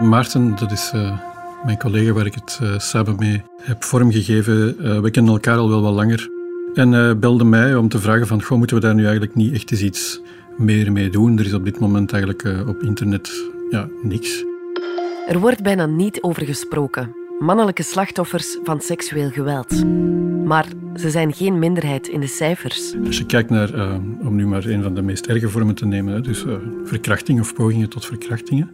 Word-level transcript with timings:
Maarten, 0.00 0.54
dat 0.56 0.70
is 0.72 0.92
uh, 0.94 1.18
mijn 1.64 1.78
collega 1.78 2.12
waar 2.12 2.26
ik 2.26 2.34
het 2.34 2.58
uh, 2.62 2.78
samen 2.78 3.16
mee 3.18 3.42
heb 3.62 3.84
vormgegeven. 3.84 4.76
Uh, 4.80 5.00
we 5.00 5.10
kennen 5.10 5.32
elkaar 5.32 5.56
al 5.56 5.68
wel 5.68 5.82
wat 5.82 5.92
langer. 5.92 6.28
En 6.74 7.20
belde 7.20 7.44
mij 7.44 7.74
om 7.74 7.88
te 7.88 7.98
vragen 7.98 8.26
van, 8.26 8.42
goh, 8.42 8.58
moeten 8.58 8.76
we 8.76 8.82
daar 8.82 8.94
nu 8.94 9.02
eigenlijk 9.02 9.34
niet 9.34 9.52
echt 9.52 9.70
eens 9.70 9.82
iets 9.82 10.20
meer 10.56 10.92
mee 10.92 11.10
doen? 11.10 11.38
Er 11.38 11.44
is 11.44 11.54
op 11.54 11.64
dit 11.64 11.78
moment 11.78 12.12
eigenlijk 12.12 12.68
op 12.68 12.82
internet 12.82 13.30
ja, 13.70 13.88
niks. 14.02 14.44
Er 15.28 15.38
wordt 15.38 15.62
bijna 15.62 15.86
niet 15.86 16.22
over 16.22 16.44
gesproken. 16.44 17.14
Mannelijke 17.38 17.82
slachtoffers 17.82 18.58
van 18.62 18.80
seksueel 18.80 19.30
geweld. 19.30 19.84
Maar 20.44 20.66
ze 20.96 21.10
zijn 21.10 21.32
geen 21.32 21.58
minderheid 21.58 22.08
in 22.08 22.20
de 22.20 22.26
cijfers. 22.26 22.94
Als 23.06 23.18
je 23.18 23.26
kijkt 23.26 23.50
naar, 23.50 23.98
om 24.20 24.34
nu 24.34 24.46
maar 24.46 24.64
een 24.64 24.82
van 24.82 24.94
de 24.94 25.02
meest 25.02 25.26
erge 25.26 25.48
vormen 25.48 25.74
te 25.74 25.86
nemen, 25.86 26.22
dus 26.22 26.44
verkrachting 26.84 27.40
of 27.40 27.54
pogingen 27.54 27.88
tot 27.88 28.06
verkrachtingen, 28.06 28.70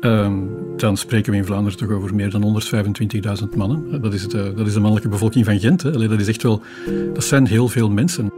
Ehm, 0.00 0.34
dan 0.76 0.96
spreken 0.96 1.32
we 1.32 1.38
in 1.38 1.44
Vlaanderen 1.44 1.78
toch 1.78 1.90
over 1.90 2.14
meer 2.14 2.30
dan 2.30 2.42
125.000 2.42 3.56
mannen. 3.56 4.02
Dat 4.02 4.14
is, 4.14 4.28
de, 4.28 4.52
dat 4.56 4.66
is 4.66 4.72
de 4.72 4.80
mannelijke 4.80 5.08
bevolking 5.08 5.44
van 5.44 5.58
Gent. 5.58 5.82
Hè. 5.82 6.08
dat, 6.08 6.20
is 6.20 6.28
echt 6.28 6.42
wel, 6.42 6.62
dat 7.12 7.24
zijn 7.24 7.46
heel 7.46 7.68
veel 7.68 7.90
mensen. 7.90 8.30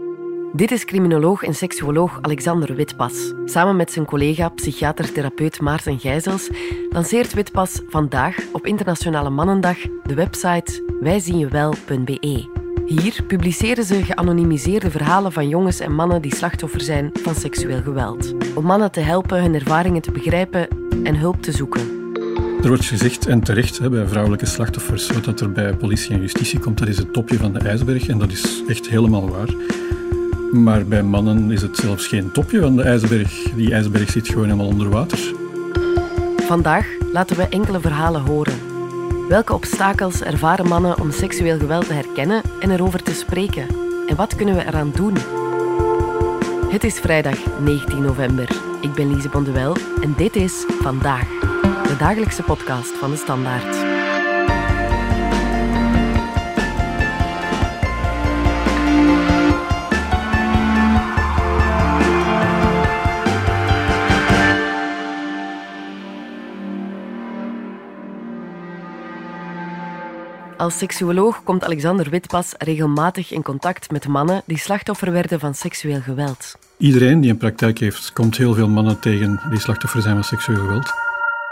Dit 0.52 0.71
is 0.71 0.85
criminoloog 0.85 1.43
en 1.43 1.55
seksuoloog 1.55 2.19
Alexander 2.21 2.75
Witpas. 2.75 3.33
Samen 3.45 3.77
met 3.77 3.93
zijn 3.93 4.05
collega 4.05 4.49
psychiater-therapeut 4.49 5.61
Maarten 5.61 5.99
Gijzels 5.99 6.49
lanceert 6.91 7.35
Witpas 7.35 7.80
vandaag 7.88 8.37
op 8.52 8.66
Internationale 8.66 9.30
Mannendag 9.30 9.77
de 10.02 10.15
website 10.15 10.97
wijzienjewel.be. 11.01 12.58
Hier 12.88 13.23
publiceren 13.27 13.84
ze 13.84 14.05
geanonimiseerde 14.05 14.91
verhalen 14.91 15.33
van 15.33 15.48
jongens 15.48 15.80
en 15.80 15.95
mannen 15.95 16.23
die 16.23 16.34
slachtoffer 16.34 16.80
zijn 16.80 17.10
van 17.23 17.34
seksueel 17.34 17.83
geweld. 17.83 18.34
Om 18.55 18.65
mannen 18.65 18.91
te 18.91 19.01
helpen 19.01 19.42
hun 19.42 19.55
ervaringen 19.55 20.02
te 20.02 20.10
begrijpen 20.10 20.69
en 21.05 21.16
hulp 21.16 21.43
te 21.43 21.52
zoeken. 21.52 21.80
Er 22.62 22.69
wordt 22.69 22.84
gezegd, 22.84 23.27
en 23.27 23.41
terecht, 23.41 23.79
hè, 23.79 23.91
bij 23.91 24.07
vrouwelijke 24.07 24.46
slachtoffers, 24.46 25.10
wat 25.10 25.40
er 25.40 25.52
bij 25.52 25.76
politie 25.76 26.15
en 26.15 26.21
justitie 26.21 26.59
komt, 26.59 26.79
dat 26.79 26.88
is 26.88 26.98
het 26.98 27.13
topje 27.13 27.37
van 27.37 27.52
de 27.52 27.59
ijsberg. 27.59 28.09
En 28.09 28.18
dat 28.18 28.30
is 28.30 28.63
echt 28.68 28.88
helemaal 28.88 29.29
waar. 29.29 29.54
Maar 30.52 30.87
bij 30.87 31.02
mannen 31.02 31.51
is 31.51 31.63
het 31.63 31.76
zelfs 31.76 32.07
geen 32.07 32.32
topje 32.32 32.60
van 32.60 32.76
de 32.76 32.82
ijsberg. 32.82 33.52
Die 33.57 33.73
ijsberg 33.73 34.10
zit 34.10 34.29
gewoon 34.29 34.45
helemaal 34.45 34.66
onder 34.66 34.91
water. 34.91 35.18
Vandaag 36.37 36.87
laten 37.13 37.37
we 37.37 37.48
enkele 37.48 37.80
verhalen 37.80 38.20
horen. 38.20 38.77
Welke 39.29 39.54
obstakels 39.54 40.23
ervaren 40.23 40.68
mannen 40.68 41.01
om 41.01 41.10
seksueel 41.10 41.59
geweld 41.59 41.87
te 41.87 41.93
herkennen 41.93 42.43
en 42.60 42.71
erover 42.71 43.02
te 43.02 43.15
spreken? 43.15 43.66
En 44.07 44.16
wat 44.16 44.35
kunnen 44.35 44.54
we 44.54 44.65
eraan 44.65 44.90
doen? 44.90 45.16
Het 46.70 46.85
is 46.85 46.98
vrijdag 46.98 47.38
19 47.60 48.02
november. 48.02 48.48
Ik 48.80 48.93
ben 48.93 49.15
Lise 49.15 49.29
Bonduel 49.29 49.76
en 50.02 50.15
dit 50.16 50.37
is 50.37 50.65
Vandaag, 50.80 51.29
de 51.87 51.96
dagelijkse 51.98 52.43
podcast 52.43 52.90
van 52.90 53.10
de 53.10 53.16
Standaard. 53.16 53.88
Als 70.59 70.78
seksuoloog 70.78 71.42
komt 71.44 71.64
Alexander 71.64 72.10
Witpas 72.10 72.54
regelmatig 72.59 73.32
in 73.32 73.42
contact 73.42 73.91
met 73.91 74.09
mannen 74.09 74.42
die 74.47 74.59
slachtoffer 74.59 75.12
werden 75.12 75.41
van 75.41 75.54
seksueel 75.54 76.00
geweld. 76.00 76.59
Iedereen 76.76 77.20
die 77.20 77.31
een 77.31 77.37
praktijk 77.37 77.78
heeft, 77.78 78.12
komt 78.12 78.37
heel 78.37 78.54
veel 78.54 78.69
mannen 78.69 79.00
tegen 79.00 79.41
die 79.50 79.60
slachtoffer 79.60 80.03
zijn 80.03 80.14
van 80.14 80.25
seksueel 80.25 80.59
geweld. 80.59 80.92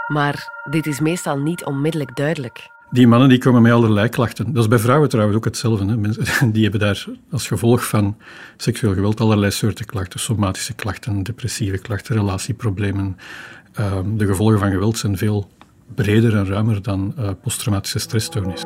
Maar 0.07 0.63
dit 0.69 0.87
is 0.87 0.99
meestal 0.99 1.37
niet 1.37 1.65
onmiddellijk 1.65 2.15
duidelijk. 2.15 2.69
Die 2.89 3.07
mannen 3.07 3.29
die 3.29 3.37
komen 3.37 3.61
met 3.61 3.71
allerlei 3.71 4.09
klachten. 4.09 4.53
Dat 4.53 4.63
is 4.63 4.69
bij 4.69 4.79
vrouwen 4.79 5.09
trouwens 5.09 5.37
ook 5.37 5.45
hetzelfde. 5.45 5.85
Hè. 5.85 5.97
Mensen, 5.97 6.51
die 6.53 6.61
hebben 6.63 6.79
daar 6.79 7.05
als 7.31 7.47
gevolg 7.47 7.87
van 7.87 8.17
seksueel 8.57 8.93
geweld 8.93 9.21
allerlei 9.21 9.51
soorten 9.51 9.85
klachten. 9.85 10.19
Somatische 10.19 10.73
klachten, 10.73 11.23
depressieve 11.23 11.77
klachten, 11.77 12.15
relatieproblemen. 12.15 13.17
Ehm, 13.73 14.17
de 14.17 14.25
gevolgen 14.25 14.59
van 14.59 14.71
geweld 14.71 14.97
zijn 14.97 15.17
veel 15.17 15.49
breder 15.95 16.35
en 16.35 16.47
ruimer 16.47 16.81
dan 16.81 17.13
uh, 17.19 17.29
posttraumatische 17.41 17.99
stressstoornis. 17.99 18.63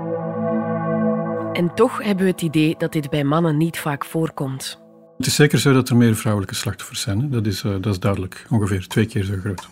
En 1.53 1.73
toch 1.75 2.03
hebben 2.03 2.25
we 2.25 2.31
het 2.31 2.41
idee 2.41 2.75
dat 2.78 2.91
dit 2.91 3.09
bij 3.09 3.23
mannen 3.23 3.57
niet 3.57 3.79
vaak 3.79 4.06
voorkomt. 4.06 4.81
Het 5.17 5.25
is 5.25 5.35
zeker 5.35 5.59
zo 5.59 5.73
dat 5.73 5.89
er 5.89 5.95
meer 5.95 6.16
vrouwelijke 6.16 6.56
slachtoffers 6.56 7.01
zijn. 7.01 7.22
Hè. 7.22 7.29
Dat, 7.29 7.45
is, 7.45 7.63
uh, 7.63 7.72
dat 7.72 7.94
is 7.94 8.00
duidelijk. 8.00 8.45
Ongeveer 8.50 8.88
twee 8.88 9.06
keer 9.06 9.23
zo 9.23 9.34
groot. 9.39 9.69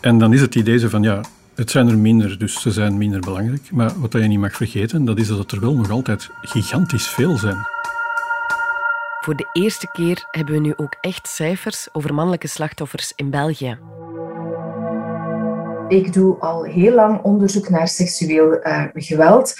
En 0.00 0.18
dan 0.18 0.32
is 0.32 0.40
het 0.40 0.54
idee 0.54 0.78
zo 0.78 0.88
van, 0.88 1.02
ja, 1.02 1.20
het 1.54 1.70
zijn 1.70 1.88
er 1.88 1.98
minder, 1.98 2.38
dus 2.38 2.60
ze 2.60 2.70
zijn 2.70 2.98
minder 2.98 3.20
belangrijk. 3.20 3.70
Maar 3.70 4.00
wat 4.00 4.12
je 4.12 4.18
niet 4.18 4.38
mag 4.38 4.56
vergeten, 4.56 5.04
dat 5.04 5.18
is 5.18 5.28
dat 5.28 5.52
er 5.52 5.60
wel 5.60 5.74
nog 5.74 5.90
altijd 5.90 6.28
gigantisch 6.40 7.06
veel 7.06 7.36
zijn. 7.36 7.66
Voor 9.20 9.36
de 9.36 9.48
eerste 9.52 9.88
keer 9.92 10.26
hebben 10.30 10.54
we 10.54 10.60
nu 10.60 10.72
ook 10.76 10.96
echt 11.00 11.28
cijfers 11.28 11.88
over 11.92 12.14
mannelijke 12.14 12.48
slachtoffers 12.48 13.12
in 13.16 13.30
België. 13.30 13.78
Ik 15.88 16.12
doe 16.12 16.38
al 16.38 16.62
heel 16.62 16.94
lang 16.94 17.22
onderzoek 17.22 17.68
naar 17.68 17.88
seksueel 17.88 18.52
uh, 18.52 18.84
geweld. 18.94 19.54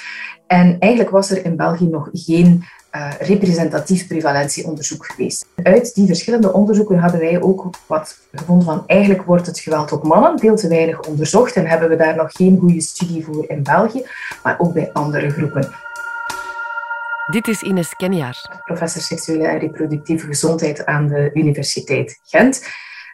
En 0.46 0.76
eigenlijk 0.78 1.12
was 1.12 1.30
er 1.30 1.44
in 1.44 1.56
België 1.56 1.86
nog 1.86 2.08
geen 2.12 2.64
uh, 2.96 3.10
representatief 3.20 4.06
prevalentieonderzoek 4.06 5.06
geweest. 5.06 5.46
Uit 5.62 5.94
die 5.94 6.06
verschillende 6.06 6.52
onderzoeken 6.52 6.98
hadden 6.98 7.20
wij 7.20 7.42
ook 7.42 7.70
wat 7.86 8.18
gevonden 8.32 8.64
van 8.64 8.82
eigenlijk 8.86 9.22
wordt 9.22 9.46
het 9.46 9.58
geweld 9.58 9.92
op 9.92 10.04
mannen 10.04 10.38
veel 10.38 10.56
te 10.56 10.68
weinig 10.68 11.00
onderzocht 11.00 11.56
en 11.56 11.66
hebben 11.66 11.88
we 11.88 11.96
daar 11.96 12.16
nog 12.16 12.32
geen 12.32 12.58
goede 12.58 12.80
studie 12.80 13.24
voor 13.24 13.44
in 13.48 13.62
België, 13.62 14.06
maar 14.42 14.58
ook 14.58 14.72
bij 14.72 14.90
andere 14.92 15.30
groepen. 15.30 15.68
Dit 17.30 17.48
is 17.48 17.62
Ines 17.62 17.94
Kenjaar. 17.94 18.62
Professor 18.64 19.02
seksuele 19.02 19.46
en 19.46 19.58
reproductieve 19.58 20.26
gezondheid 20.26 20.86
aan 20.86 21.08
de 21.08 21.30
Universiteit 21.34 22.20
Gent. 22.22 22.62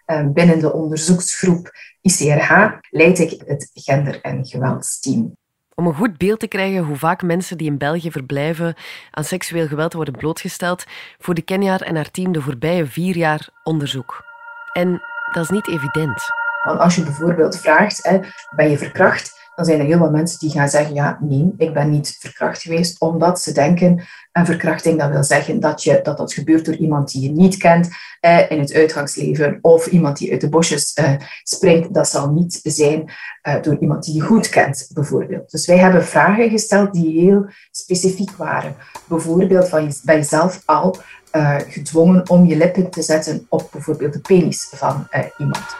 Eh, 0.05 0.27
binnen 0.27 0.59
de 0.59 0.73
onderzoeksgroep 0.73 1.71
ICRH 2.05 2.79
leid 2.91 3.19
ik 3.19 3.43
het 3.47 3.71
gender- 3.75 4.21
en 4.21 4.47
geweldsteam. 4.47 5.37
Om 5.75 5.87
een 5.87 5.95
goed 5.95 6.19
beeld 6.19 6.41
te 6.41 6.47
krijgen 6.47 6.83
hoe 6.85 6.97
vaak 6.97 7.23
mensen 7.23 7.59
die 7.59 7.67
in 7.67 7.79
België 7.79 8.11
verblijven 8.11 8.75
aan 9.11 9.25
seksueel 9.25 9.67
geweld 9.67 9.93
worden 9.93 10.17
blootgesteld, 10.17 10.85
voerde 11.19 11.43
Kenjaar 11.43 11.81
en 11.81 11.95
haar 11.95 12.11
team 12.11 12.33
de 12.33 12.43
voorbije 12.43 12.87
vier 12.87 13.17
jaar 13.17 13.49
onderzoek. 13.63 14.25
En 14.73 15.03
dat 15.33 15.45
is 15.45 15.51
niet 15.51 15.69
evident. 15.69 16.23
Want 16.65 16.81
als 16.81 16.95
je 16.95 17.03
bijvoorbeeld 17.03 17.61
vraagt, 17.61 18.21
ben 18.57 18.71
je 18.71 18.79
verkracht? 18.79 19.44
Dan 19.55 19.65
zijn 19.65 19.81
er 19.81 19.87
heel 19.87 19.99
wat 19.99 20.13
mensen 20.13 20.39
die 20.39 20.51
gaan 20.51 20.69
zeggen, 20.69 20.95
ja, 20.95 21.19
nee, 21.21 21.55
ik 21.57 21.73
ben 21.73 21.91
niet 21.91 22.17
verkracht 22.21 22.63
geweest, 22.63 23.01
omdat 23.01 23.41
ze 23.41 23.53
denken, 23.53 24.05
een 24.33 24.47
verkrachting, 24.47 24.99
dat 24.99 25.11
wil 25.11 25.25
zeggen 25.25 25.61
dat, 25.61 25.83
je, 25.83 26.01
dat 26.03 26.17
dat 26.17 26.33
gebeurt 26.33 26.65
door 26.65 26.75
iemand 26.75 27.13
die 27.13 27.23
je 27.23 27.31
niet 27.31 27.57
kent 27.57 27.89
eh, 28.21 28.51
in 28.51 28.59
het 28.59 28.73
uitgangsleven, 28.73 29.59
of 29.61 29.87
iemand 29.87 30.17
die 30.17 30.33
uit 30.33 30.41
de 30.41 30.49
bosjes 30.49 30.93
eh, 30.93 31.13
springt, 31.43 31.95
dat 31.95 32.09
zal 32.09 32.31
niet 32.31 32.61
zijn 32.63 33.11
eh, 33.43 33.63
door 33.63 33.77
iemand 33.79 34.05
die 34.05 34.15
je 34.15 34.21
goed 34.21 34.49
kent, 34.49 34.91
bijvoorbeeld. 34.95 35.51
Dus 35.51 35.67
wij 35.67 35.79
hebben 35.79 36.05
vragen 36.05 36.51
gesteld 36.51 36.93
die 36.93 37.21
heel 37.21 37.47
specifiek 37.71 38.31
waren. 38.31 38.77
Bijvoorbeeld, 39.07 39.69
van 39.69 39.85
je, 39.85 40.01
ben 40.05 40.17
je 40.17 40.23
zelf 40.23 40.63
al 40.65 40.97
eh, 41.35 41.57
gedwongen 41.69 42.29
om 42.29 42.47
je 42.47 42.57
lippen 42.57 42.91
te 42.91 43.03
zetten 43.03 43.47
op 43.49 43.69
bijvoorbeeld 43.73 44.13
de 44.13 44.21
penis 44.21 44.69
van 44.75 45.07
eh, 45.11 45.25
iemand. 45.39 45.77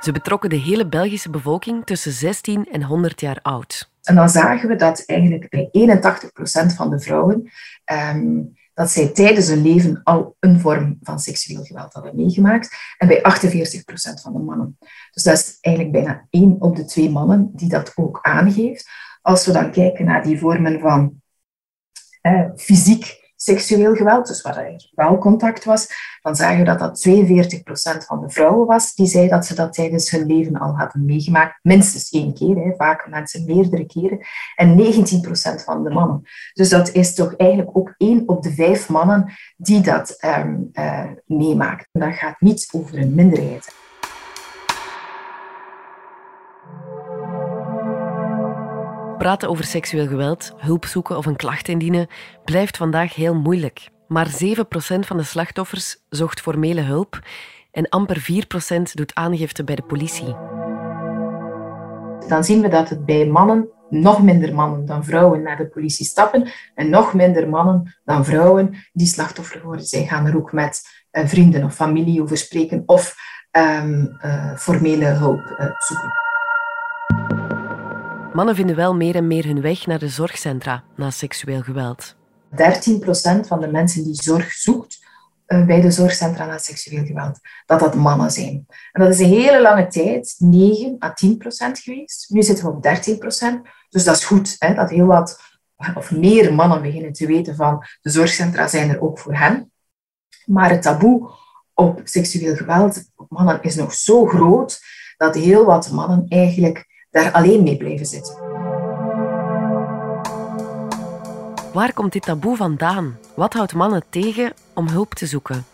Ze 0.00 0.12
betrokken 0.12 0.50
de 0.50 0.56
hele 0.56 0.88
Belgische 0.88 1.30
bevolking 1.30 1.86
tussen 1.86 2.12
16 2.12 2.66
en 2.70 2.82
100 2.82 3.20
jaar 3.20 3.38
oud. 3.42 3.90
En 4.02 4.14
dan 4.14 4.28
zagen 4.28 4.68
we 4.68 4.76
dat 4.76 5.04
eigenlijk 5.06 5.48
bij 5.48 5.68
81% 5.72 6.74
van 6.74 6.90
de 6.90 7.00
vrouwen 7.00 7.50
ehm, 7.84 8.42
dat 8.74 8.90
zij 8.90 9.08
tijdens 9.08 9.48
hun 9.48 9.62
leven 9.62 10.00
al 10.04 10.36
een 10.38 10.60
vorm 10.60 10.98
van 11.02 11.18
seksueel 11.18 11.64
geweld 11.64 11.92
hadden 11.92 12.16
meegemaakt. 12.16 12.76
En 12.98 13.08
bij 13.08 13.18
48% 13.18 13.22
van 14.22 14.32
de 14.32 14.38
mannen. 14.38 14.78
Dus 15.10 15.22
dat 15.22 15.38
is 15.38 15.58
eigenlijk 15.60 15.94
bijna 15.94 16.26
één 16.30 16.56
op 16.60 16.76
de 16.76 16.84
twee 16.84 17.10
mannen 17.10 17.50
die 17.52 17.68
dat 17.68 17.92
ook 17.94 18.18
aangeeft. 18.22 18.90
Als 19.22 19.46
we 19.46 19.52
dan 19.52 19.70
kijken 19.70 20.04
naar 20.04 20.22
die 20.22 20.38
vormen 20.38 20.80
van 20.80 21.22
eh, 22.20 22.44
fysiek 22.56 23.19
seksueel 23.42 23.94
geweld, 23.94 24.26
dus 24.26 24.42
waar 24.42 24.56
er 24.56 24.90
wel 24.94 25.18
contact 25.18 25.64
was, 25.64 25.88
dan 26.22 26.36
zagen 26.36 26.58
we 26.58 26.64
dat 26.64 26.78
dat 26.78 27.08
42% 27.08 28.06
van 28.06 28.20
de 28.20 28.30
vrouwen 28.30 28.66
was 28.66 28.94
die 28.94 29.06
zei 29.06 29.28
dat 29.28 29.46
ze 29.46 29.54
dat 29.54 29.72
tijdens 29.72 30.10
hun 30.10 30.26
leven 30.26 30.58
al 30.58 30.76
hadden 30.76 31.04
meegemaakt. 31.04 31.58
Minstens 31.62 32.10
één 32.10 32.34
keer, 32.34 32.56
hè, 32.56 32.72
vaak 32.76 33.08
mensen 33.08 33.44
meerdere 33.44 33.86
keren. 33.86 34.18
En 34.56 34.76
19% 34.76 35.64
van 35.64 35.84
de 35.84 35.90
mannen. 35.90 36.22
Dus 36.52 36.68
dat 36.68 36.92
is 36.92 37.14
toch 37.14 37.36
eigenlijk 37.36 37.76
ook 37.76 37.94
één 37.96 38.28
op 38.28 38.42
de 38.42 38.52
vijf 38.52 38.88
mannen 38.88 39.32
die 39.56 39.80
dat 39.80 40.24
um, 40.24 40.70
uh, 40.72 41.10
meemaakt. 41.26 41.88
Dat 41.92 42.14
gaat 42.14 42.40
niet 42.40 42.68
over 42.72 42.98
een 42.98 43.14
minderheid. 43.14 43.74
Praten 49.20 49.48
over 49.48 49.64
seksueel 49.64 50.06
geweld, 50.06 50.52
hulp 50.56 50.84
zoeken 50.84 51.16
of 51.16 51.26
een 51.26 51.36
klacht 51.36 51.68
indienen 51.68 52.06
blijft 52.44 52.76
vandaag 52.76 53.14
heel 53.14 53.34
moeilijk. 53.34 53.88
Maar 54.08 54.26
7% 54.26 54.30
van 55.00 55.16
de 55.16 55.22
slachtoffers 55.22 55.96
zocht 56.08 56.40
formele 56.40 56.80
hulp 56.80 57.20
en 57.70 57.88
amper 57.88 58.26
4% 58.78 58.82
doet 58.92 59.14
aangifte 59.14 59.64
bij 59.64 59.74
de 59.74 59.82
politie. 59.82 60.34
dan 62.28 62.44
zien 62.44 62.60
we 62.60 62.68
dat 62.68 62.88
het 62.88 63.04
bij 63.04 63.26
mannen 63.26 63.68
nog 63.88 64.22
minder 64.22 64.54
mannen 64.54 64.86
dan 64.86 65.04
vrouwen 65.04 65.42
naar 65.42 65.56
de 65.56 65.68
politie 65.68 66.06
stappen 66.06 66.50
en 66.74 66.90
nog 66.90 67.14
minder 67.14 67.48
mannen 67.48 67.96
dan 68.04 68.24
vrouwen 68.24 68.76
die 68.92 69.06
slachtoffer 69.06 69.62
worden 69.62 69.86
zijn, 69.86 70.08
gaan 70.08 70.26
er 70.26 70.36
ook 70.36 70.52
met 70.52 70.82
uh, 71.12 71.26
vrienden 71.26 71.64
of 71.64 71.74
familie 71.74 72.22
over 72.22 72.36
spreken 72.36 72.82
of 72.86 73.14
um, 73.52 74.18
uh, 74.24 74.56
formele 74.56 75.04
hulp 75.04 75.56
uh, 75.58 75.66
zoeken. 75.78 77.49
Mannen 78.32 78.54
vinden 78.54 78.76
wel 78.76 78.94
meer 78.94 79.14
en 79.14 79.26
meer 79.26 79.44
hun 79.44 79.60
weg 79.60 79.86
naar 79.86 79.98
de 79.98 80.08
zorgcentra 80.08 80.84
na 80.96 81.10
seksueel 81.10 81.62
geweld. 81.62 82.14
13% 82.50 82.56
van 83.46 83.60
de 83.60 83.68
mensen 83.70 84.04
die 84.04 84.14
zorg 84.14 84.52
zoekt 84.52 85.08
bij 85.46 85.80
de 85.80 85.90
zorgcentra 85.90 86.46
na 86.46 86.58
seksueel 86.58 87.04
geweld, 87.04 87.38
dat 87.66 87.80
dat 87.80 87.94
mannen 87.94 88.30
zijn. 88.30 88.66
En 88.92 89.02
dat 89.02 89.14
is 89.14 89.18
een 89.18 89.28
hele 89.28 89.60
lange 89.60 89.86
tijd 89.86 90.34
9 90.38 90.96
à 91.04 91.14
10% 91.14 91.82
geweest. 91.82 92.30
Nu 92.30 92.42
zitten 92.42 92.64
we 92.64 92.70
op 92.70 92.82
13%. 92.82 93.70
Dus 93.88 94.04
dat 94.04 94.16
is 94.16 94.24
goed, 94.24 94.56
hè, 94.58 94.74
dat 94.74 94.90
heel 94.90 95.06
wat 95.06 95.40
of 95.94 96.10
meer 96.10 96.54
mannen 96.54 96.82
beginnen 96.82 97.12
te 97.12 97.26
weten 97.26 97.56
van 97.56 97.84
de 98.00 98.10
zorgcentra 98.10 98.68
zijn 98.68 98.90
er 98.90 99.00
ook 99.00 99.18
voor 99.18 99.34
hen. 99.34 99.72
Maar 100.46 100.70
het 100.70 100.82
taboe 100.82 101.30
op 101.74 102.00
seksueel 102.04 102.56
geweld 102.56 103.04
op 103.14 103.30
mannen 103.30 103.62
is 103.62 103.74
nog 103.74 103.94
zo 103.94 104.26
groot 104.26 104.80
dat 105.16 105.34
heel 105.34 105.64
wat 105.64 105.90
mannen 105.90 106.24
eigenlijk 106.28 106.88
daar 107.10 107.32
alleen 107.32 107.62
mee 107.62 107.76
blijven 107.76 108.06
zitten. 108.06 108.34
Waar 111.72 111.92
komt 111.94 112.12
dit 112.12 112.22
taboe 112.22 112.56
vandaan? 112.56 113.18
Wat 113.34 113.52
houdt 113.52 113.74
mannen 113.74 114.02
tegen 114.10 114.52
om 114.74 114.88
hulp 114.88 115.14
te 115.14 115.26
zoeken? 115.26 115.64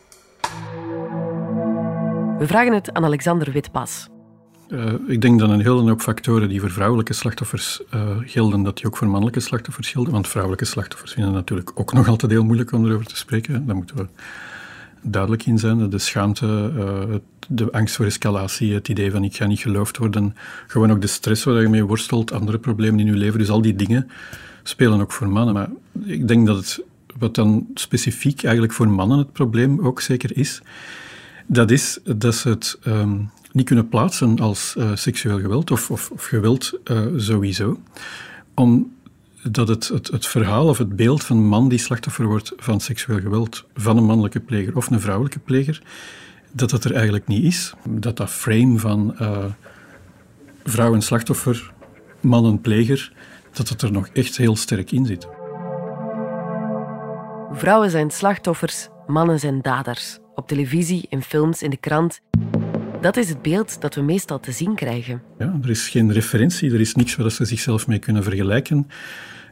We 2.38 2.46
vragen 2.46 2.72
het 2.72 2.92
aan 2.92 3.04
Alexander 3.04 3.52
Witpas. 3.52 4.08
Uh, 4.68 4.92
ik 5.06 5.20
denk 5.20 5.38
dat 5.38 5.50
een 5.50 5.60
hele 5.60 5.88
hoop 5.88 6.00
factoren 6.00 6.48
die 6.48 6.60
voor 6.60 6.70
vrouwelijke 6.70 7.12
slachtoffers 7.12 7.82
uh, 7.94 8.16
gelden, 8.20 8.62
dat 8.62 8.76
die 8.76 8.86
ook 8.86 8.96
voor 8.96 9.06
mannelijke 9.06 9.40
slachtoffers 9.40 9.90
gelden. 9.90 10.12
Want 10.12 10.28
vrouwelijke 10.28 10.64
slachtoffers 10.64 11.12
vinden 11.12 11.32
het 11.32 11.40
natuurlijk 11.40 11.70
ook 11.74 11.92
nog 11.92 12.08
altijd 12.08 12.32
heel 12.32 12.44
moeilijk 12.44 12.72
om 12.72 12.86
erover 12.86 13.06
te 13.06 13.16
spreken. 13.16 13.66
Daar 13.66 13.76
moeten 13.76 13.96
we 13.96 14.06
duidelijk 15.06 15.46
in 15.46 15.58
zijn. 15.58 15.90
De 15.90 15.98
schaamte, 15.98 16.72
uh, 16.76 17.14
de 17.48 17.72
angst 17.72 17.96
voor 17.96 18.04
escalatie, 18.04 18.74
het 18.74 18.88
idee 18.88 19.10
van 19.10 19.24
ik 19.24 19.36
ga 19.36 19.46
niet 19.46 19.60
geloofd 19.60 19.96
worden. 19.96 20.36
Gewoon 20.66 20.90
ook 20.90 21.00
de 21.00 21.06
stress 21.06 21.44
waar 21.44 21.62
je 21.62 21.68
mee 21.68 21.84
worstelt, 21.84 22.32
andere 22.32 22.58
problemen 22.58 23.00
in 23.00 23.06
je 23.06 23.12
leven. 23.12 23.38
Dus 23.38 23.50
al 23.50 23.62
die 23.62 23.76
dingen 23.76 24.10
spelen 24.62 25.00
ook 25.00 25.12
voor 25.12 25.28
mannen. 25.28 25.54
Maar 25.54 25.70
ik 26.04 26.28
denk 26.28 26.46
dat 26.46 26.56
het, 26.56 26.82
wat 27.18 27.34
dan 27.34 27.66
specifiek 27.74 28.42
eigenlijk 28.42 28.72
voor 28.72 28.88
mannen 28.88 29.18
het 29.18 29.32
probleem 29.32 29.80
ook 29.80 30.00
zeker 30.00 30.36
is, 30.36 30.62
dat 31.46 31.70
is 31.70 31.98
dat 32.04 32.34
ze 32.34 32.48
het 32.48 32.78
um, 32.86 33.30
niet 33.52 33.66
kunnen 33.66 33.88
plaatsen 33.88 34.38
als 34.38 34.74
uh, 34.78 34.90
seksueel 34.94 35.40
geweld 35.40 35.70
of, 35.70 35.90
of, 35.90 36.10
of 36.10 36.24
geweld 36.24 36.78
uh, 36.84 37.06
sowieso. 37.16 37.80
Omdat 39.46 39.68
het, 39.68 39.88
het, 39.88 40.06
het, 40.08 40.26
verhaal 40.26 40.68
of 40.68 40.78
het 40.78 40.96
beeld 40.96 41.24
van 41.24 41.36
een 41.36 41.46
man 41.46 41.68
die 41.68 41.78
slachtoffer 41.78 42.26
wordt 42.26 42.52
van 42.56 42.80
seksueel 42.80 43.20
geweld 43.20 43.64
van 43.74 43.96
een 43.96 44.04
mannelijke 44.04 44.40
pleger 44.40 44.76
of 44.76 44.90
een 44.90 45.00
vrouwelijke 45.00 45.38
pleger, 45.38 45.82
dat 46.52 46.70
dat 46.70 46.84
er 46.84 46.94
eigenlijk 46.94 47.26
niet 47.26 47.44
is. 47.44 47.74
Dat 47.88 48.16
dat 48.16 48.30
frame 48.30 48.78
van 48.78 49.16
uh, 49.20 49.44
vrouw 50.64 50.94
en 50.94 51.02
slachtoffer, 51.02 51.72
man 52.20 52.46
en 52.46 52.60
pleger, 52.60 53.12
dat 53.52 53.68
het 53.68 53.82
er 53.82 53.92
nog 53.92 54.08
echt 54.12 54.36
heel 54.36 54.56
sterk 54.56 54.92
in 54.92 55.06
zit. 55.06 55.28
Vrouwen 57.52 57.90
zijn 57.90 58.10
slachtoffers, 58.10 58.88
mannen 59.06 59.38
zijn 59.38 59.62
daders. 59.62 60.18
Op 60.34 60.48
televisie, 60.48 61.06
in 61.08 61.22
films, 61.22 61.62
in 61.62 61.70
de 61.70 61.76
krant. 61.76 62.20
Dat 63.00 63.16
is 63.16 63.28
het 63.28 63.42
beeld 63.42 63.80
dat 63.80 63.94
we 63.94 64.00
meestal 64.02 64.40
te 64.40 64.52
zien 64.52 64.74
krijgen. 64.74 65.22
Ja, 65.38 65.58
er 65.62 65.70
is 65.70 65.88
geen 65.88 66.12
referentie, 66.12 66.72
er 66.72 66.80
is 66.80 66.94
niks 66.94 67.16
waar 67.16 67.30
ze 67.30 67.44
zichzelf 67.44 67.86
mee 67.86 67.98
kunnen 67.98 68.22
vergelijken. 68.22 68.88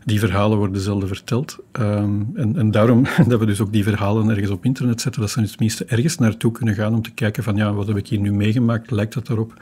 Die 0.05 0.19
verhalen 0.19 0.59
worden 0.59 0.81
zelden 0.81 1.09
verteld. 1.09 1.59
Um, 1.73 2.31
en, 2.35 2.57
en, 2.57 2.71
daarom 2.71 3.03
dat 3.29 3.41
we 3.41 3.47
dus 3.47 3.61
ook 3.61 3.73
die 3.73 3.83
verhalen 3.83 4.29
ergens 4.29 4.51
op 4.51 4.65
internet 4.65 5.01
zetten, 5.01 5.21
dat 5.21 5.31
ze 5.31 5.51
tenminste 5.51 5.85
ergens 5.85 6.19
naartoe 6.19 6.53
kunnen 6.53 6.75
gaan 6.75 6.95
om 6.95 7.03
te 7.03 7.11
kijken 7.11 7.43
van 7.43 7.57
ja, 7.57 7.73
wat 7.73 7.87
heb 7.87 7.97
ik 7.97 8.09
hier 8.09 8.21
nu 8.21 8.33
meegemaakt, 8.33 8.91
lijkt 8.91 9.15
dat 9.15 9.29
erop? 9.29 9.55